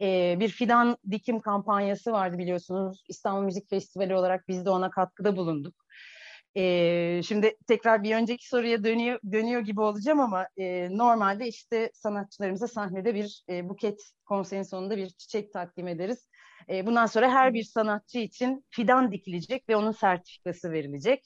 [0.01, 3.05] E, bir fidan dikim kampanyası vardı biliyorsunuz.
[3.09, 5.75] İstanbul Müzik Festivali olarak biz de ona katkıda bulunduk.
[6.57, 12.69] E, şimdi tekrar bir önceki soruya dönüyor dönüyor gibi olacağım ama e, normalde işte sanatçılarımıza
[12.69, 16.29] sahnede bir e, buket konserin sonunda bir çiçek takdim ederiz.
[16.69, 21.25] E, bundan sonra her bir sanatçı için fidan dikilecek ve onun sertifikası verilecek.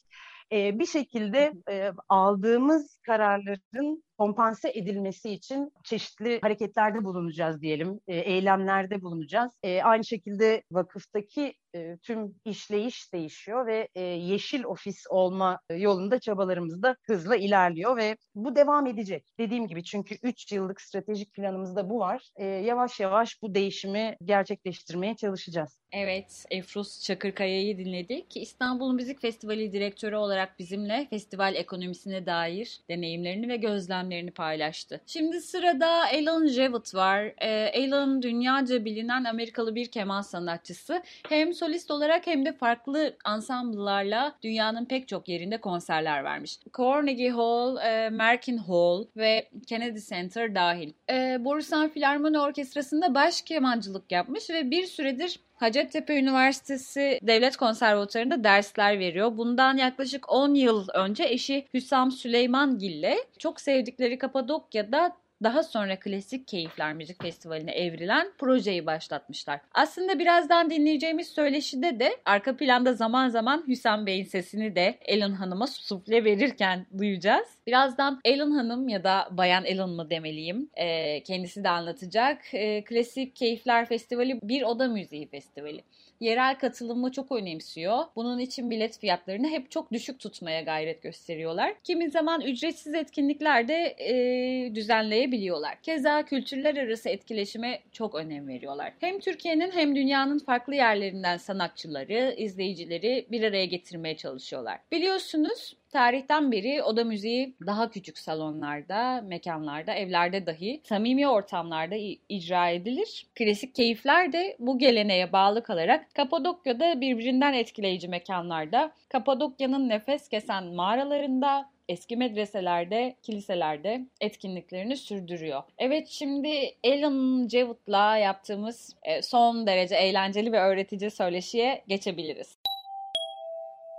[0.53, 9.03] E, bir şekilde e, aldığımız kararların kompanse edilmesi için çeşitli hareketlerde bulunacağız diyelim, e, eylemlerde
[9.03, 9.53] bulunacağız.
[9.63, 16.83] E, aynı şekilde vakıftaki e, tüm işleyiş değişiyor ve e, yeşil ofis olma yolunda çabalarımız
[16.83, 19.25] da hızla ilerliyor ve bu devam edecek.
[19.39, 22.31] Dediğim gibi çünkü 3 yıllık stratejik planımızda bu var.
[22.37, 25.81] E, yavaş yavaş bu değişimi gerçekleştirmeye çalışacağız.
[25.93, 28.37] Evet, Efruz Çakırkaya'yı dinledik.
[28.37, 35.01] İstanbul Müzik Festivali direktörü olarak bizimle festival ekonomisine dair deneyimlerini ve gözlemlerini paylaştı.
[35.07, 37.33] Şimdi sırada Alan Jevett var.
[37.43, 41.03] Ee, Alan dünyaca bilinen Amerikalı bir keman sanatçısı.
[41.29, 46.59] Hem solist olarak hem de farklı ansamblılarla dünyanın pek çok yerinde konserler vermiş.
[46.79, 50.93] Carnegie Hall, e, Merkin Hall ve Kennedy Center dahil.
[51.11, 58.99] E, Borusan Filarmoni Orkestrası'nda baş kemancılık yapmış ve bir süredir Hacettepe Üniversitesi Devlet Konservatuarı'nda dersler
[58.99, 59.37] veriyor.
[59.37, 66.49] Bundan yaklaşık 10 yıl önce eşi Hüsam Süleyman Gille çok sevdikleri Kapadokya'da daha sonra Klasik
[66.49, 69.61] Keyifler Müzik Festivali'ne evrilen projeyi başlatmışlar.
[69.75, 75.67] Aslında birazdan dinleyeceğimiz söyleşide de arka planda zaman zaman Hüsam Bey'in sesini de Ellen Hanım'a
[75.67, 77.49] sufle verirken duyacağız.
[77.67, 82.39] Birazdan Ellen Hanım ya da Bayan Ellen mı demeliyim e, kendisi de anlatacak.
[82.53, 85.83] E, Klasik Keyifler Festivali bir oda müziği festivali
[86.21, 87.99] yerel katılımı çok önemsiyor.
[88.17, 91.75] Bunun için bilet fiyatlarını hep çok düşük tutmaya gayret gösteriyorlar.
[91.85, 95.83] Kimi zaman ücretsiz etkinlikler de e, düzenleyebiliyorlar.
[95.83, 98.93] Keza kültürler arası etkileşime çok önem veriyorlar.
[99.01, 104.79] Hem Türkiye'nin hem dünyanın farklı yerlerinden sanatçıları, izleyicileri bir araya getirmeye çalışıyorlar.
[104.93, 111.95] Biliyorsunuz Tarihten beri oda müziği daha küçük salonlarda, mekanlarda, evlerde dahi samimi ortamlarda
[112.29, 113.27] icra edilir.
[113.35, 121.71] Klasik keyifler de bu geleneğe bağlı kalarak Kapadokya'da birbirinden etkileyici mekanlarda, Kapadokya'nın nefes kesen mağaralarında,
[121.89, 125.63] eski medreselerde, kiliselerde etkinliklerini sürdürüyor.
[125.79, 132.57] Evet şimdi Alan Jewood'la yaptığımız e, son derece eğlenceli ve öğretici söyleşiye geçebiliriz.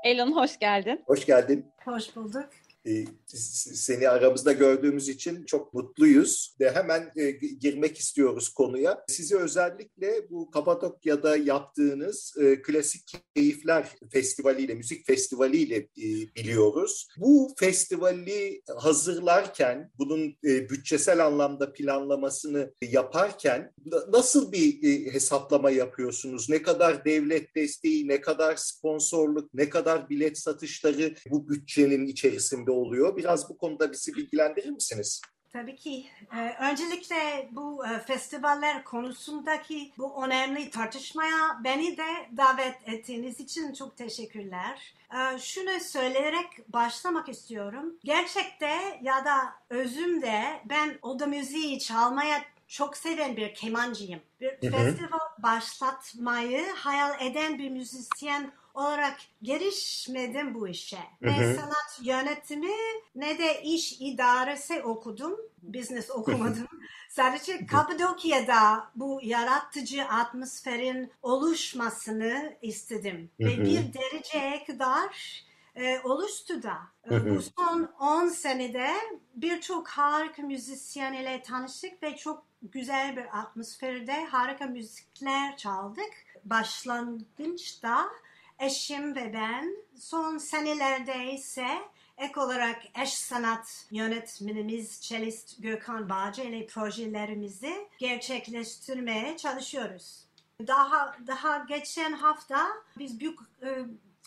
[0.07, 1.01] Elon hoş geldin.
[1.05, 1.71] Hoş geldin.
[1.85, 2.49] Hoş bulduk.
[2.87, 3.05] E,
[3.73, 9.03] seni aramızda gördüğümüz için çok mutluyuz ve hemen e, girmek istiyoruz konuya.
[9.07, 15.87] Sizi özellikle bu Kapadokya'da yaptığınız e, Klasik Keyifler Festivali ile, müzik festivali ile
[16.35, 17.07] biliyoruz.
[17.17, 23.73] Bu festivali hazırlarken, bunun bütçesel anlamda planlamasını yaparken
[24.09, 26.49] nasıl bir hesaplama yapıyorsunuz?
[26.49, 33.17] Ne kadar devlet desteği, ne kadar sponsorluk, ne kadar bilet satışları bu bütçenin içerisinde oluyor?
[33.17, 35.21] Biraz bu konuda bizi bilgilendirir misiniz?
[35.53, 36.05] Tabii ki.
[36.35, 43.97] Ee, öncelikle bu e, festivaller konusundaki bu önemli tartışmaya beni de davet ettiğiniz için çok
[43.97, 44.93] teşekkürler.
[45.13, 47.95] Ee, şunu söyleyerek başlamak istiyorum.
[48.03, 49.37] Gerçekte ya da
[49.69, 54.19] özümde ben oda müziği çalmaya çok seven bir kemancıyım.
[54.41, 54.71] Bir hı hı.
[54.71, 60.97] festival başlatmayı hayal eden bir müzisyen olarak gelişmedim bu işe.
[61.23, 61.41] Hı hı.
[61.41, 62.75] Ne sanat yönetimi
[63.15, 65.39] ne de iş idaresi okudum.
[65.61, 66.67] Business okumadım.
[67.09, 73.31] Sadece Kapadokya'da bu yaratıcı atmosferin oluşmasını istedim.
[73.41, 73.47] Hı hı.
[73.47, 75.43] Ve bir dereceye kadar
[75.75, 76.77] e, oluştu da.
[77.11, 78.91] E, bu son 10 senede
[79.35, 86.13] birçok harika müzisyen ile tanıştık ve çok güzel bir atmosferde harika müzikler çaldık.
[86.45, 88.09] Başlangıçta
[88.59, 91.67] eşim ve ben son senelerde ise
[92.17, 100.27] ek olarak eş sanat yönetmenimiz Çelist Gökhan Bağcı ile projelerimizi gerçekleştirmeye çalışıyoruz.
[100.67, 102.67] Daha daha geçen hafta
[102.99, 103.85] biz büyük e,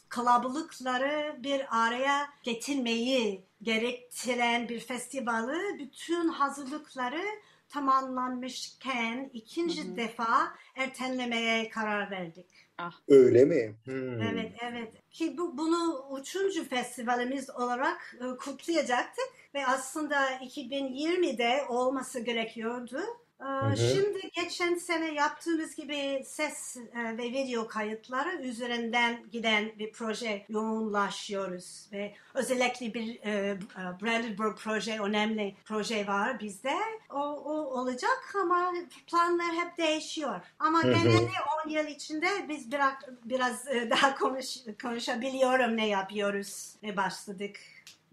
[0.08, 7.24] kalabalıkları bir araya getirmeyi gerektiren bir festivali bütün hazırlıkları
[7.68, 9.96] tamamlanmışken ikinci hı hı.
[9.96, 12.46] defa ertelemeye karar verdik.
[12.80, 12.92] Ah.
[13.08, 13.74] Öyle mi?
[13.84, 14.22] Hmm.
[14.22, 14.92] Evet, evet.
[15.10, 23.00] Ki bu bunu üçüncü festivalimiz olarak e, kutlayacaktık ve aslında 2020'de olması gerekiyordu.
[23.40, 30.46] Hı Şimdi geçen sene yaptığımız gibi ses e, ve video kayıtları üzerinden giden bir proje
[30.48, 33.58] yoğunlaşıyoruz ve özellikle bir e, e,
[34.02, 36.74] Brandenburg proje, önemli proje var bizde.
[37.10, 38.72] O, o olacak ama
[39.06, 40.40] planlar hep değişiyor.
[40.58, 41.30] Ama genelde
[41.66, 47.56] 10 yıl içinde biz biraz, biraz daha konuş, konuşabiliyorum ne yapıyoruz, ne başladık.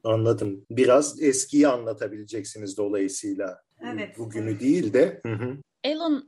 [0.04, 0.66] Anladım.
[0.72, 3.67] Biraz eskiyi anlatabileceksiniz dolayısıyla.
[3.82, 4.18] Evet.
[4.18, 5.22] Bugünü değil de.
[5.24, 5.58] Hı hı.
[5.86, 6.28] Alan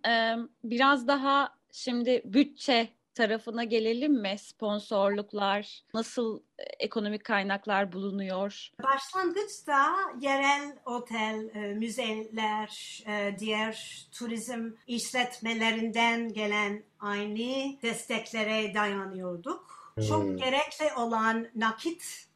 [0.63, 4.35] biraz daha şimdi bütçe tarafına gelelim mi?
[4.39, 8.69] Sponsorluklar, nasıl e, ekonomik kaynaklar bulunuyor?
[8.83, 19.93] Başlangıçta yerel otel, e, müzeler, e, diğer turizm işletmelerinden gelen aynı desteklere dayanıyorduk.
[19.95, 20.03] Hmm.
[20.07, 22.28] Çok gerekli olan nakit e,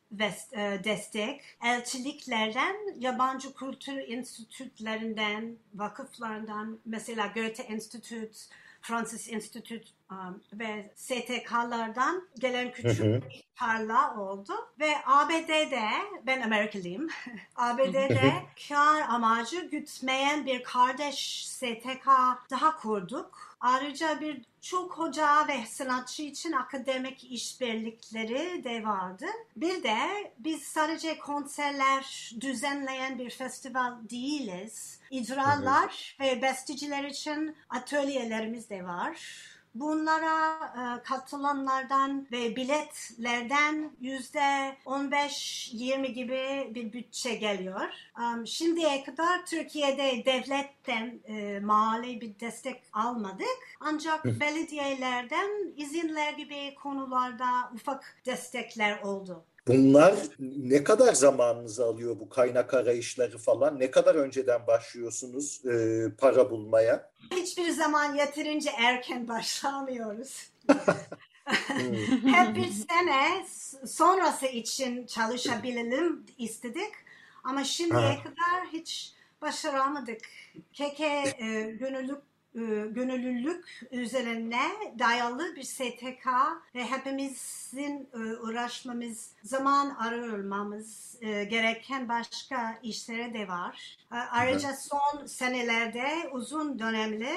[0.83, 8.47] destek, elçiliklerden, yabancı kültür enstitülerinden, vakıflarından, mesela Goethe Enstitüt,
[8.81, 14.53] Fransız Enstitüt um, ve STK'lardan gelen küçük bir tarla oldu.
[14.79, 15.81] Ve ABD'de,
[16.25, 17.07] ben Amerikalıyım,
[17.55, 18.33] ABD'de
[18.69, 22.07] kar amacı gütmeyen bir kardeş STK
[22.51, 29.25] daha kurduk Ayrıca bir çok hoca ve sanatçı için akademik işbirlikleri de vardı.
[29.55, 29.97] Bir de
[30.39, 34.99] biz sadece konserler düzenleyen bir festival değiliz.
[35.11, 39.43] İcralar ve besteciler için atölyelerimiz de var.
[39.75, 47.89] Bunlara e, katılanlardan ve biletlerden yüzde 15-20 gibi bir bütçe geliyor.
[48.19, 53.47] Um, şimdiye kadar Türkiye'de devletten e, mali bir destek almadık.
[53.79, 59.45] Ancak belediyelerden izinler gibi konularda ufak destekler oldu.
[59.67, 63.79] Bunlar ne kadar zamanınızı alıyor bu kaynak arayışları falan?
[63.79, 67.11] Ne kadar önceden başlıyorsunuz e, para bulmaya?
[67.31, 70.51] Hiçbir zaman yeterince erken başlamıyoruz.
[72.25, 73.45] Hep bir sene
[73.85, 76.93] sonrası için çalışabilelim istedik.
[77.43, 80.21] Ama şimdiye kadar hiç başaramadık.
[80.73, 82.32] Keke e, gönüllülük e,
[82.89, 84.61] gönüllülük üzerine
[84.99, 86.27] dayalı bir STK
[86.75, 93.97] ve hepimizin e, uğraşmamız, zaman arılmamız e, gereken başka işlere de var.
[94.09, 97.31] Ayrıca son senelerde uzun dönemli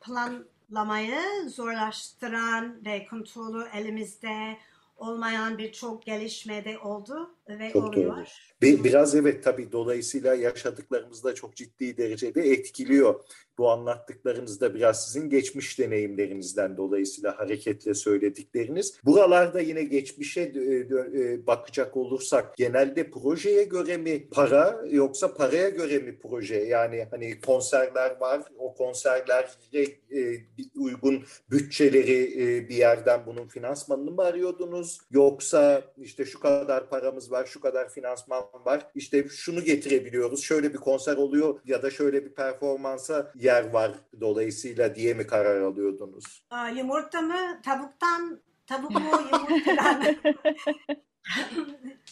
[0.00, 4.56] planlamayı zorlaştıran ve kontrolü elimizde
[4.96, 7.34] olmayan birçok gelişme de oldu.
[7.58, 8.16] Ve Çok oluyor.
[8.16, 8.84] doğru.
[8.84, 13.24] Biraz evet tabii dolayısıyla yaşadıklarımız da çok ciddi derecede etkiliyor.
[13.58, 19.00] Bu anlattıklarınız da biraz sizin geçmiş deneyimlerinizden dolayısıyla hareketle söyledikleriniz.
[19.04, 26.18] Buralarda yine geçmişe e, bakacak olursak genelde projeye göre mi para yoksa paraya göre mi
[26.18, 26.56] proje?
[26.56, 29.48] Yani hani konserler var, o konserlere
[30.12, 30.36] e,
[30.76, 34.98] uygun bütçeleri e, bir yerden bunun finansmanını mı arıyordunuz?
[35.10, 38.86] Yoksa işte şu kadar paramız var, şu kadar finansman var.
[38.94, 40.42] İşte şunu getirebiliyoruz.
[40.42, 45.60] Şöyle bir konser oluyor ya da şöyle bir performansa yer var dolayısıyla diye mi karar
[45.60, 46.46] alıyordunuz?
[46.76, 49.00] Yumurta mı tavuktan, tavuk mu
[49.32, 50.16] yumurtadan?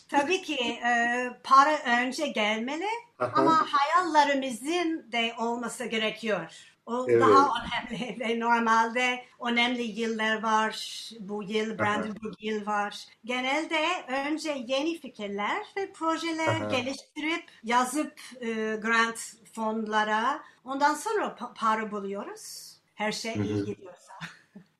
[0.08, 2.86] Tabii ki e, para önce gelmeli
[3.18, 3.32] Aha.
[3.34, 6.67] ama hayallerimizin de olması gerekiyor.
[6.88, 7.22] O evet.
[7.22, 11.08] daha önemli ve normalde önemli yıllar var.
[11.20, 13.06] Bu yıl Brandenburg yıl var.
[13.24, 13.78] Genelde
[14.26, 16.68] önce yeni fikirler ve projeler Aha.
[16.68, 19.18] geliştirip yazıp e, grant
[19.52, 22.76] fonlara ondan sonra para buluyoruz.
[22.94, 24.12] Her şey iyi gidiyorsa.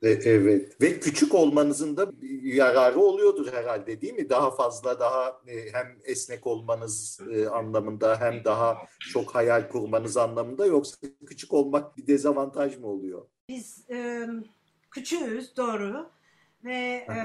[0.02, 2.10] Evet ve küçük olmanızın da
[2.42, 4.28] yararı oluyordur herhalde değil mi?
[4.28, 8.78] Daha fazla daha e, hem esnek olmanız e, anlamında hem daha
[9.12, 10.96] çok hayal kurmanız anlamında yoksa
[11.26, 13.26] küçük olmak bir dezavantaj mı oluyor?
[13.48, 14.26] Biz e,
[14.90, 16.10] küçüğüz doğru
[16.64, 17.18] ve e,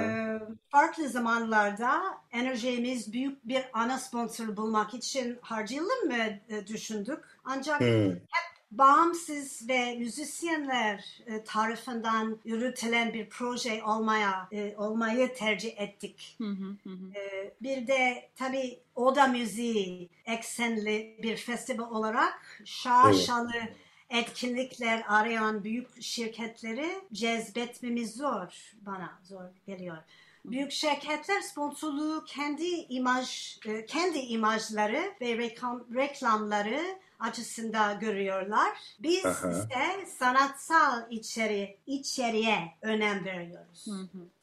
[0.69, 2.01] farklı zamanlarda
[2.31, 7.19] enerjimiz büyük bir ana sponsor bulmak için harcayalım mı e, düşündük.
[7.43, 8.09] Ancak hmm.
[8.09, 16.35] hep bağımsız ve müzisyenler e, tarafından yürütülen bir proje olmaya e, olmayı tercih ettik.
[16.37, 17.19] Hı hı hı.
[17.19, 23.75] E, bir de tabii oda müziği eksenli bir festival olarak şaşalı evet.
[24.09, 29.97] etkinlikler arayan büyük şirketleri cezbetmemiz zor bana zor geliyor.
[30.45, 33.57] Büyük şirketler sponsorluğu kendi imaj
[33.87, 38.69] kendi imajları ve reklam, reklamları açısında görüyorlar.
[38.99, 39.49] Biz Aha.
[39.51, 43.85] ise sanatsal içeri içeriye önem veriyoruz.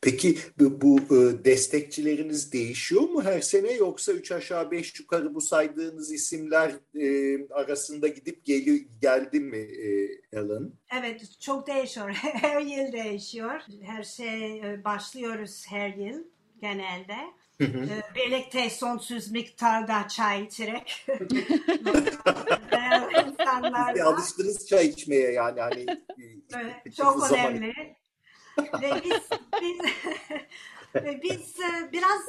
[0.01, 5.41] Peki bu, bu e, destekçileriniz değişiyor mu her sene yoksa üç aşağı beş yukarı bu
[5.41, 10.73] saydığınız isimler e, arasında gidip geli, geldi mi e, Alan?
[11.01, 12.11] Evet çok değişiyor.
[12.23, 13.61] Her yıl değişiyor.
[13.83, 16.25] Her şey e, başlıyoruz her yıl
[16.61, 17.17] genelde.
[18.15, 21.07] Birlikte sonsuz miktarda çay içerek
[23.27, 24.07] insanlarla.
[24.07, 25.61] Alıştınız çay içmeye yani.
[25.61, 25.87] Hani,
[26.55, 27.97] evet, çok önemli.
[28.59, 29.21] Ve biz,
[29.63, 29.79] biz,
[30.95, 32.27] ve biz e, biraz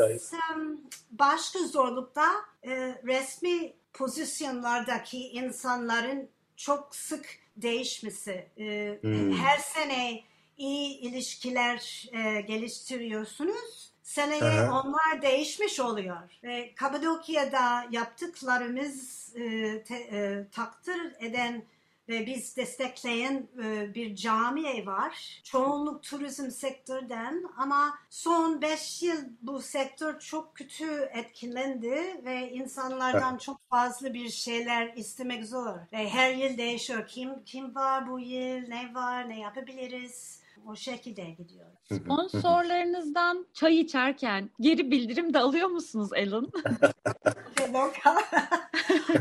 [1.12, 2.26] başka zorlukta
[2.64, 7.26] e, resmi pozisyonlardaki insanların çok sık
[7.58, 8.48] değişmesi.
[8.58, 9.32] E, hmm.
[9.32, 10.24] Her sene
[10.58, 12.10] iyi ilişkiler
[12.48, 14.82] geliştiriyorsunuz seneye Aha.
[14.82, 16.40] onlar değişmiş oluyor.
[16.44, 21.64] Ve Kapadokya'da yaptıklarımız e, te, e, takdir eden
[22.10, 25.42] ve biz destekleyen e, bir cami var.
[25.44, 33.70] Çoğunluk turizm sektörden ama son 5 yıl bu sektör çok kötü etkilendi ve insanlardan çok
[33.70, 35.76] fazla bir şeyler istemek zor.
[35.94, 37.08] Ve her yıl değişiyor.
[37.08, 40.41] Kim kim var bu yıl, ne var, ne yapabiliriz?
[40.68, 41.66] O şekilde gidiyor.
[41.94, 46.52] Sponsorlarınızdan çay içerken geri bildirim de alıyor musunuz Alan?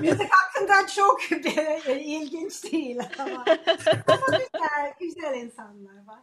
[0.01, 1.21] Müzik hakkında çok
[2.01, 3.45] ilginç değil ama,
[4.07, 6.19] ama güzel, güzel insanlar var.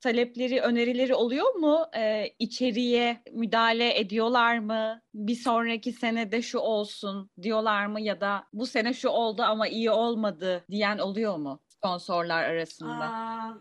[0.00, 1.86] Talepleri, önerileri oluyor mu?
[1.96, 5.02] Ee, içeriye müdahale ediyorlar mı?
[5.14, 8.00] Bir sonraki senede şu olsun diyorlar mı?
[8.00, 11.60] Ya da bu sene şu oldu ama iyi olmadı diyen oluyor mu?
[11.78, 13.04] Sponsorlar arasında?
[13.04, 13.58] Aa,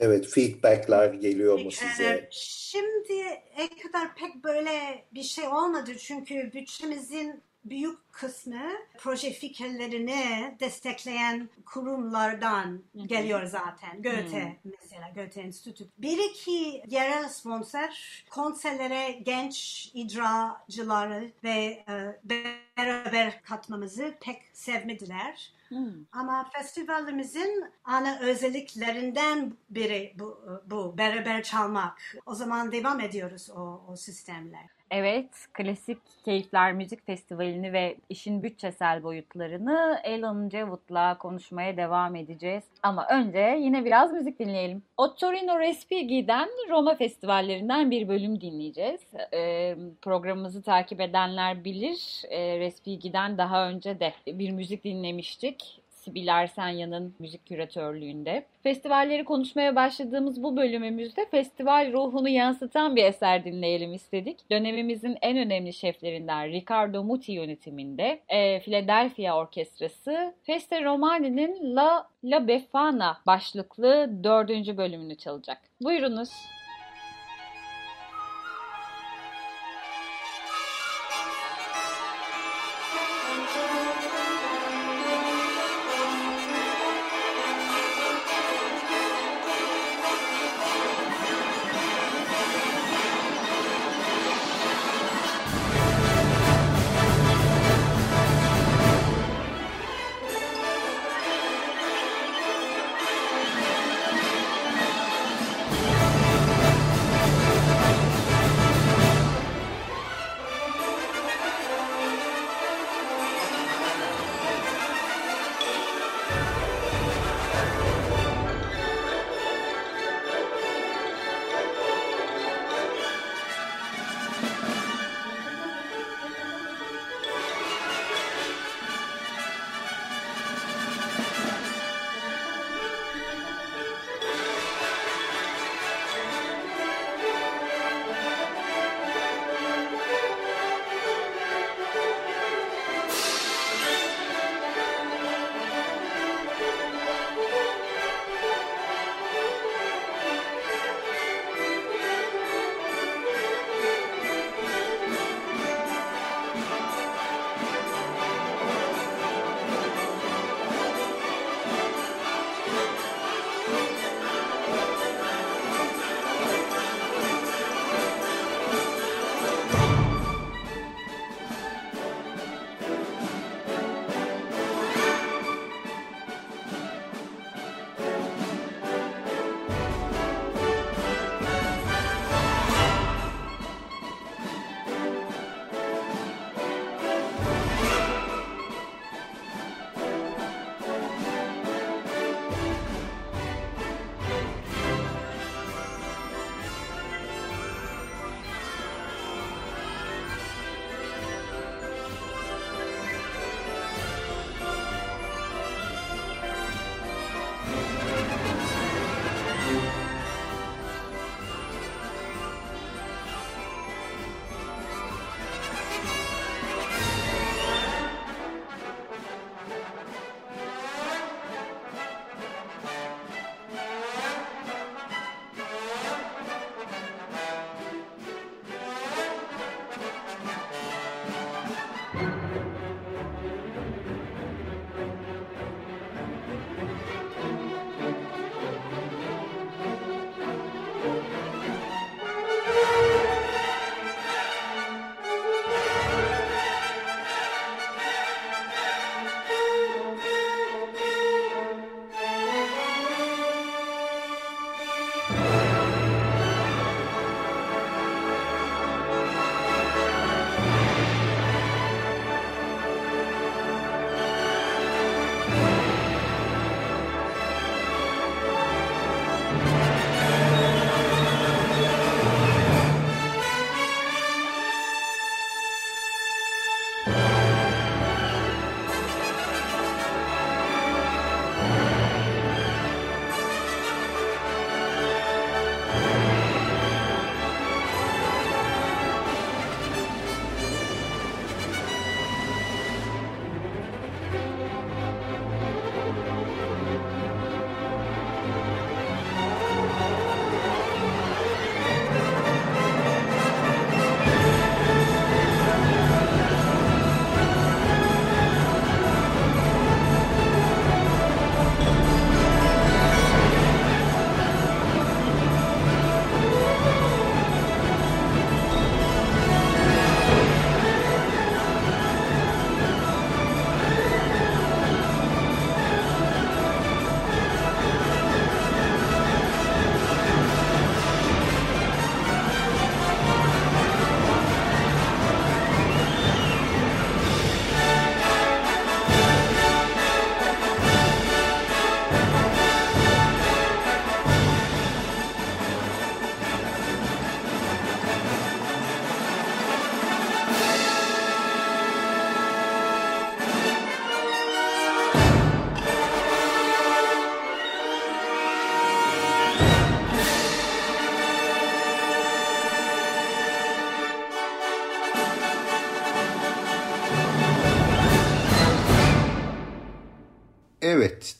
[0.00, 2.28] evet, feedbackler geliyor mu size?
[2.32, 3.42] Şimdiye
[3.82, 8.62] kadar pek böyle bir şey olmadı çünkü bütçemizin büyük kısmı
[8.98, 14.02] proje fikirlerini destekleyen kurumlardan geliyor zaten.
[14.02, 15.88] Goethe mesela, Goethe Enstitü.
[15.98, 25.52] Bir iki yerel sponsor konserlere genç icracıları ve e, beraber katmamızı pek sevmediler.
[25.68, 26.06] Hmm.
[26.12, 32.02] Ama festivalimizin ana özelliklerinden biri bu, bu beraber çalmak.
[32.26, 34.77] O zaman devam ediyoruz o, o sistemler.
[34.90, 42.64] Evet, Klasik Keyifler Müzik Festivali'ni ve işin bütçesel boyutlarını Alan Cewood'la konuşmaya devam edeceğiz.
[42.82, 44.82] Ama önce yine biraz müzik dinleyelim.
[44.96, 49.00] Ottorino Respighi'den Roma festivallerinden bir bölüm dinleyeceğiz.
[49.34, 52.22] E, programımızı takip edenler bilir.
[52.28, 55.77] E, Respighi'den daha önce de bir müzik dinlemiştik.
[56.08, 58.44] Sibil Ersanya'nın müzik küratörlüğünde.
[58.62, 64.50] Festivalleri konuşmaya başladığımız bu bölümümüzde festival ruhunu yansıtan bir eser dinleyelim istedik.
[64.50, 73.18] Dönemimizin en önemli şeflerinden Riccardo Muti yönetiminde e, Philadelphia Orkestrası Feste Romani'nin La, La Befana
[73.26, 75.58] başlıklı dördüncü bölümünü çalacak.
[75.80, 76.30] Buyurunuz.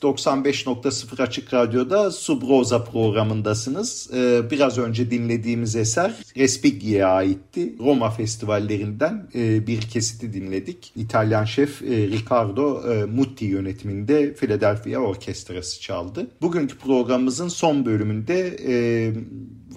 [0.01, 4.09] 95.0 Açık Radyo'da Subroza programındasınız.
[4.13, 7.75] Ee, biraz önce dinlediğimiz eser Respighi'ye aitti.
[7.79, 10.93] Roma festivallerinden e, bir kesiti dinledik.
[10.95, 16.27] İtalyan şef e, Riccardo e, Mutti yönetiminde Philadelphia Orkestrası çaldı.
[16.41, 18.39] Bugünkü programımızın son bölümünde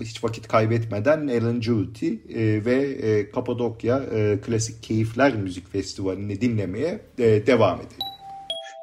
[0.01, 2.23] hiç vakit kaybetmeden Alan Juti
[2.67, 4.03] ve Kapadokya
[4.47, 8.13] Klasik Keyifler Müzik Festivali'ni dinlemeye devam edelim.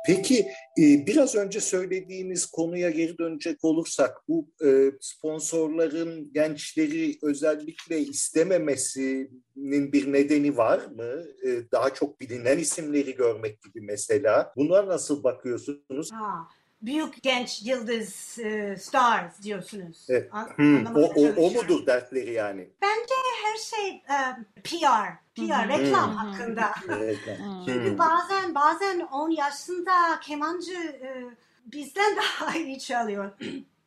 [0.08, 0.46] Peki
[0.78, 10.58] biraz önce söylediğimiz konuya geri dönecek olursak bu e, sponsorların gençleri özellikle istememesinin bir nedeni
[10.58, 11.24] var mı?
[11.46, 14.54] E, daha çok bilinen isimleri görmek gibi mesela.
[14.56, 16.12] Buna nasıl bakıyorsunuz?
[16.12, 16.48] Ha,
[16.82, 20.06] büyük genç yıldız e, stars diyorsunuz.
[20.10, 20.30] Evet.
[20.32, 22.70] An, hmm, o, o, o mudur dertleri yani?
[22.82, 23.14] Bence
[23.44, 25.70] her şey um, PR, PR, hmm.
[25.70, 26.74] reklam hakkında.
[27.66, 31.24] Çünkü bazen bazen 10 yaşında kemancı e,
[31.66, 33.32] bizden daha iyi çalıyor.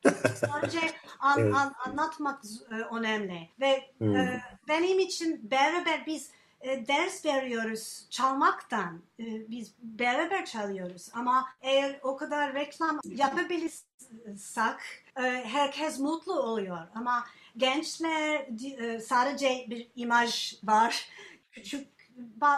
[0.34, 0.80] Sadece
[1.18, 1.54] an, evet.
[1.54, 4.16] an, anlatmak e, önemli ve hmm.
[4.16, 6.30] e, benim için beraber biz
[6.62, 9.02] e, ders veriyoruz çalmaktan.
[9.20, 14.74] E, biz beraber çalıyoruz ama eğer o kadar reklam yapabilirsek
[15.16, 17.24] e, herkes mutlu oluyor ama
[17.56, 18.46] gençler
[18.78, 21.08] e, sadece bir imaj var.
[21.52, 21.88] Küçük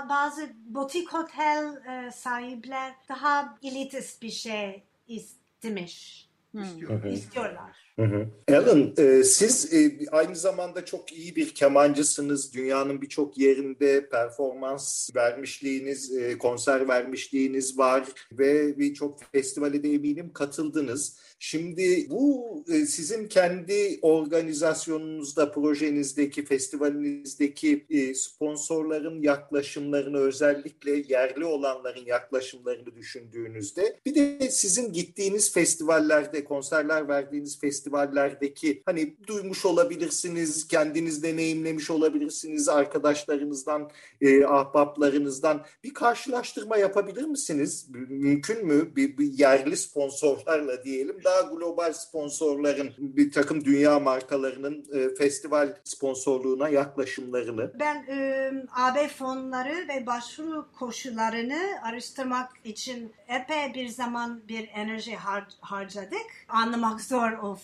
[0.09, 6.29] bazı butik otel e, sahipler daha elitist bir şey istemiş.
[6.53, 7.09] Hmm.
[7.13, 7.84] istiyorlar.
[8.53, 12.55] Alan, e, siz e, aynı zamanda çok iyi bir kemancısınız.
[12.55, 21.19] Dünyanın birçok yerinde performans vermişliğiniz, e, konser vermişliğiniz var ve birçok festivale de eminim katıldınız.
[21.39, 32.97] Şimdi bu e, sizin kendi organizasyonunuzda, projenizdeki, festivalinizdeki e, sponsorların yaklaşımlarını, özellikle yerli olanların yaklaşımlarını
[32.97, 41.91] düşündüğünüzde bir de sizin gittiğiniz festivallerde, konserler verdiğiniz festivaller festivallerdeki hani duymuş olabilirsiniz, kendiniz deneyimlemiş
[41.91, 47.87] olabilirsiniz, arkadaşlarınızdan, e, ahbaplarınızdan bir karşılaştırma yapabilir misiniz?
[48.09, 55.15] Mümkün mü bir, bir yerli sponsorlarla diyelim daha global sponsorların bir takım dünya markalarının e,
[55.15, 57.73] festival sponsorluğuna yaklaşımlarını?
[57.81, 65.45] Ben e, AB fonları ve başvuru koşullarını araştırmak için epey bir zaman bir enerji har
[65.61, 66.27] harcadık.
[66.49, 67.55] Anlamak zor o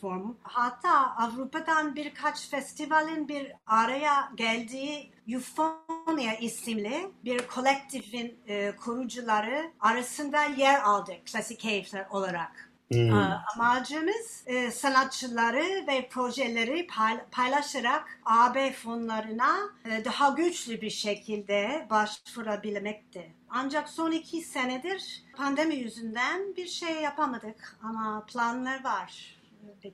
[0.00, 0.36] form.
[0.42, 10.80] Hatta Avrupa'dan birkaç festivalin bir araya geldiği Euphonia isimli bir kolektifin e, kurucuları arasında yer
[10.80, 12.68] aldık klasik keyifler olarak.
[12.92, 13.12] Hmm.
[13.54, 16.86] Amacımız e, sanatçıları ve projeleri
[17.30, 23.32] paylaşarak AB fonlarına e, daha güçlü bir şekilde başvurabilmekti.
[23.50, 29.37] Ancak son iki senedir pandemi yüzünden bir şey yapamadık ama planlar var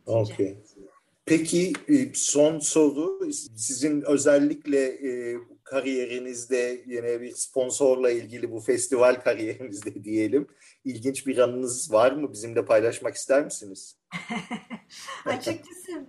[0.06, 0.56] Okay.
[1.26, 10.04] Peki e, son soru sizin özellikle e, kariyerinizde yine bir sponsorla ilgili bu festival kariyerinizde
[10.04, 10.46] diyelim
[10.84, 12.32] ilginç bir anınız var mı?
[12.32, 13.98] Bizimle paylaşmak ister misiniz?
[15.24, 16.06] Açıkçası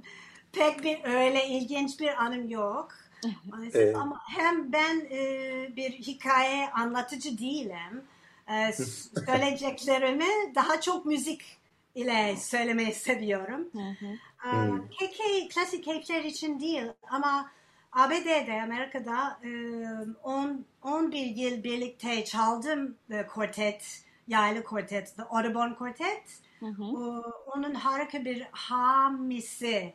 [0.51, 2.87] pek bir öyle ilginç bir anım yok.
[3.73, 3.95] Evet.
[3.95, 8.03] Ama hem ben e, bir hikaye anlatıcı değilim.
[8.49, 8.73] E,
[9.25, 11.41] söyleyeceklerimi daha çok müzik
[11.95, 13.69] ile söylemeyi seviyorum.
[13.71, 14.87] Hı hmm.
[14.87, 17.51] KK klasik keyifler için değil ama
[17.91, 19.39] ABD'de, Amerika'da
[20.23, 22.97] 10 11 yıl birlikte çaldım
[23.29, 26.23] kortet, yaylı kortet, The Audubon Quartet.
[26.59, 26.83] Hı hı.
[27.55, 29.93] Onun harika bir hamisi,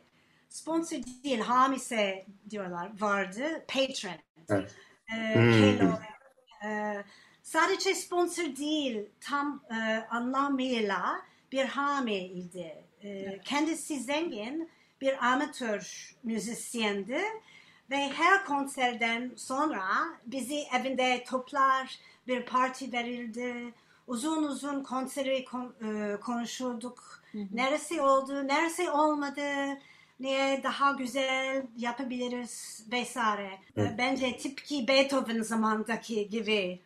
[0.49, 4.11] sponsor değil hamisi diyorlar vardı, patron.
[4.49, 4.75] Evet.
[5.13, 5.93] Ee, hmm.
[6.69, 7.03] Ee,
[7.43, 11.21] sadece sponsor değil, tam e, anlamıyla
[11.51, 12.83] bir hamiydi.
[13.03, 14.69] E, kendisi zengin
[15.01, 17.21] bir amatör müzisyendi
[17.91, 19.83] ve her konserden sonra
[20.25, 23.73] bizi evinde toplar, bir parti verildi.
[24.07, 27.21] Uzun uzun konseri kon, e, konuşurduk.
[27.31, 27.47] Hı hı.
[27.51, 29.41] Neresi oldu, neresi olmadı,
[30.19, 33.49] niye daha güzel yapabiliriz vesaire.
[33.75, 33.95] Hı.
[33.97, 36.79] Bence tipki Beethoven zamandaki gibi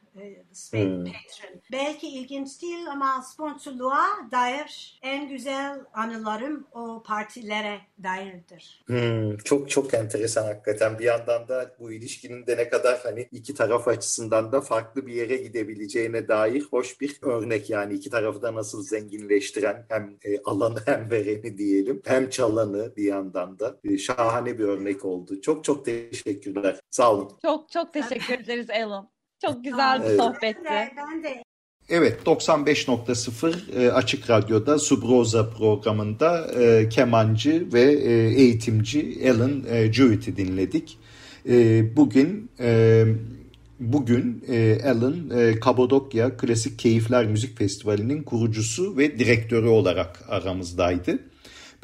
[0.72, 1.04] hmm.
[1.04, 1.62] patron.
[1.72, 8.84] Belki ilginç değil ama sponsorluğa dair en güzel anılarım o partilere dairdir.
[8.86, 11.00] Hmm, çok çok enteresan hakikaten.
[11.00, 15.14] Bir yandan da bu ilişkinin de ne kadar hani iki taraf açısından da farklı bir
[15.14, 17.70] yere gidebileceğine dair hoş bir örnek.
[17.70, 23.04] Yani iki tarafı da nasıl zenginleştiren hem e, alanı hem vereni diyelim hem çalanı bir
[23.04, 25.42] yandan da e, şahane bir örnek oldu.
[25.42, 26.80] Çok çok teşekkürler.
[26.92, 27.32] Sağ olun.
[27.42, 29.15] Çok çok teşekkür ederiz Elon.
[29.42, 30.20] Çok güzel bir evet.
[30.20, 30.92] sohbetti.
[30.98, 31.44] Ben de
[31.90, 38.12] Evet 95.0 e, Açık Radyo'da Subroza programında e, kemancı ve e,
[38.42, 40.98] eğitimci Alan e, Jewett'i dinledik.
[41.50, 43.06] E, bugün e,
[43.80, 51.20] bugün e, Alan e, Kabadokya Klasik Keyifler Müzik Festivali'nin kurucusu ve direktörü olarak aramızdaydı.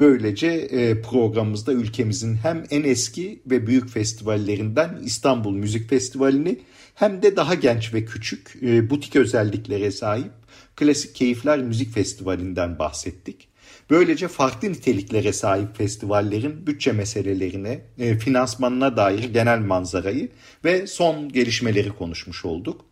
[0.00, 6.58] Böylece e, programımızda ülkemizin hem en eski ve büyük festivallerinden İstanbul Müzik Festivali'ni
[6.94, 10.32] hem de daha genç ve küçük e, butik özelliklere sahip
[10.76, 13.48] Klasik Keyifler Müzik Festivali'nden bahsettik.
[13.90, 20.28] Böylece farklı niteliklere sahip festivallerin bütçe meselelerine, e, finansmanına dair genel manzarayı
[20.64, 22.84] ve son gelişmeleri konuşmuş olduk.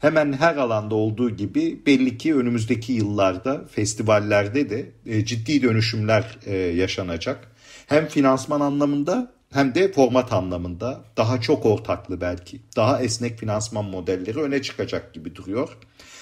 [0.00, 6.38] Hemen her alanda olduğu gibi belli ki önümüzdeki yıllarda festivallerde de e, ciddi dönüşümler
[6.74, 7.52] yaşanacak.
[7.86, 14.40] Hem finansman anlamında hem de format anlamında daha çok ortaklı belki, daha esnek finansman modelleri
[14.40, 15.68] öne çıkacak gibi duruyor.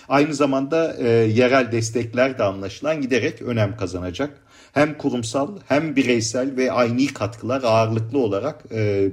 [0.09, 4.41] Aynı zamanda e, yerel destekler de anlaşılan giderek önem kazanacak.
[4.73, 9.11] Hem kurumsal hem bireysel ve aynı katkılar ağırlıklı olarak e,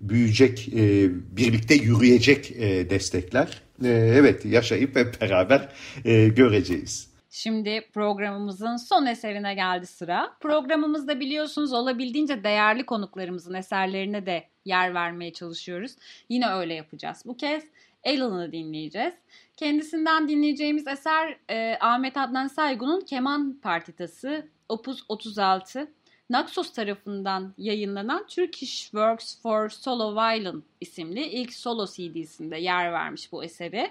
[0.00, 3.62] büyüyecek, e, birlikte yürüyecek e, destekler.
[3.84, 5.68] E, evet yaşayıp hep beraber
[6.04, 7.11] e, göreceğiz.
[7.34, 10.36] Şimdi programımızın son eserine geldi sıra.
[10.40, 15.92] Programımızda biliyorsunuz olabildiğince değerli konuklarımızın eserlerine de yer vermeye çalışıyoruz.
[16.28, 17.22] Yine öyle yapacağız.
[17.26, 17.64] Bu kez
[18.06, 19.14] Alan'ı dinleyeceğiz.
[19.56, 25.90] Kendisinden dinleyeceğimiz eser e, Ahmet Adnan Saygun'un Keman Partitası Opus 36.
[26.30, 33.44] Naxos tarafından yayınlanan Turkish Works for Solo Violin isimli ilk solo CD'sinde yer vermiş bu
[33.44, 33.90] eseri.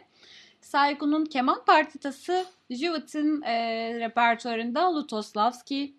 [0.62, 3.56] Saygun'un keman partitası Jewett'in e,
[4.00, 5.96] repertuarında Lutoslavski,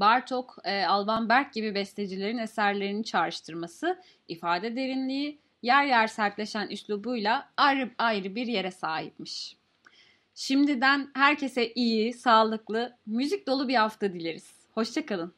[0.00, 7.90] Bartok, e, Alban Berg gibi bestecilerin eserlerini çağrıştırması, ifade derinliği, yer yer sertleşen üslubuyla ayrı,
[7.98, 9.56] ayrı bir yere sahipmiş.
[10.34, 14.50] Şimdiden herkese iyi, sağlıklı, müzik dolu bir hafta dileriz.
[14.74, 15.34] Hoşçakalın.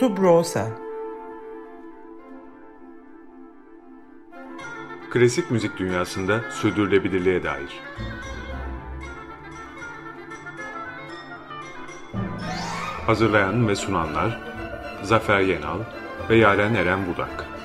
[0.00, 0.68] Subrosa
[5.10, 7.80] Klasik müzik dünyasında sürdürülebilirliğe dair.
[13.06, 14.40] Hazırlayan ve sunanlar
[15.02, 15.78] Zafer Yenal
[16.30, 17.59] ve Yaren Eren Budak.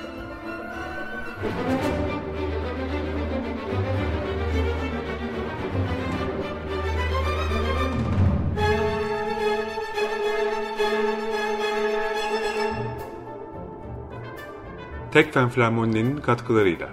[15.16, 16.88] Tekfen Flamonli'nin katkılarıyla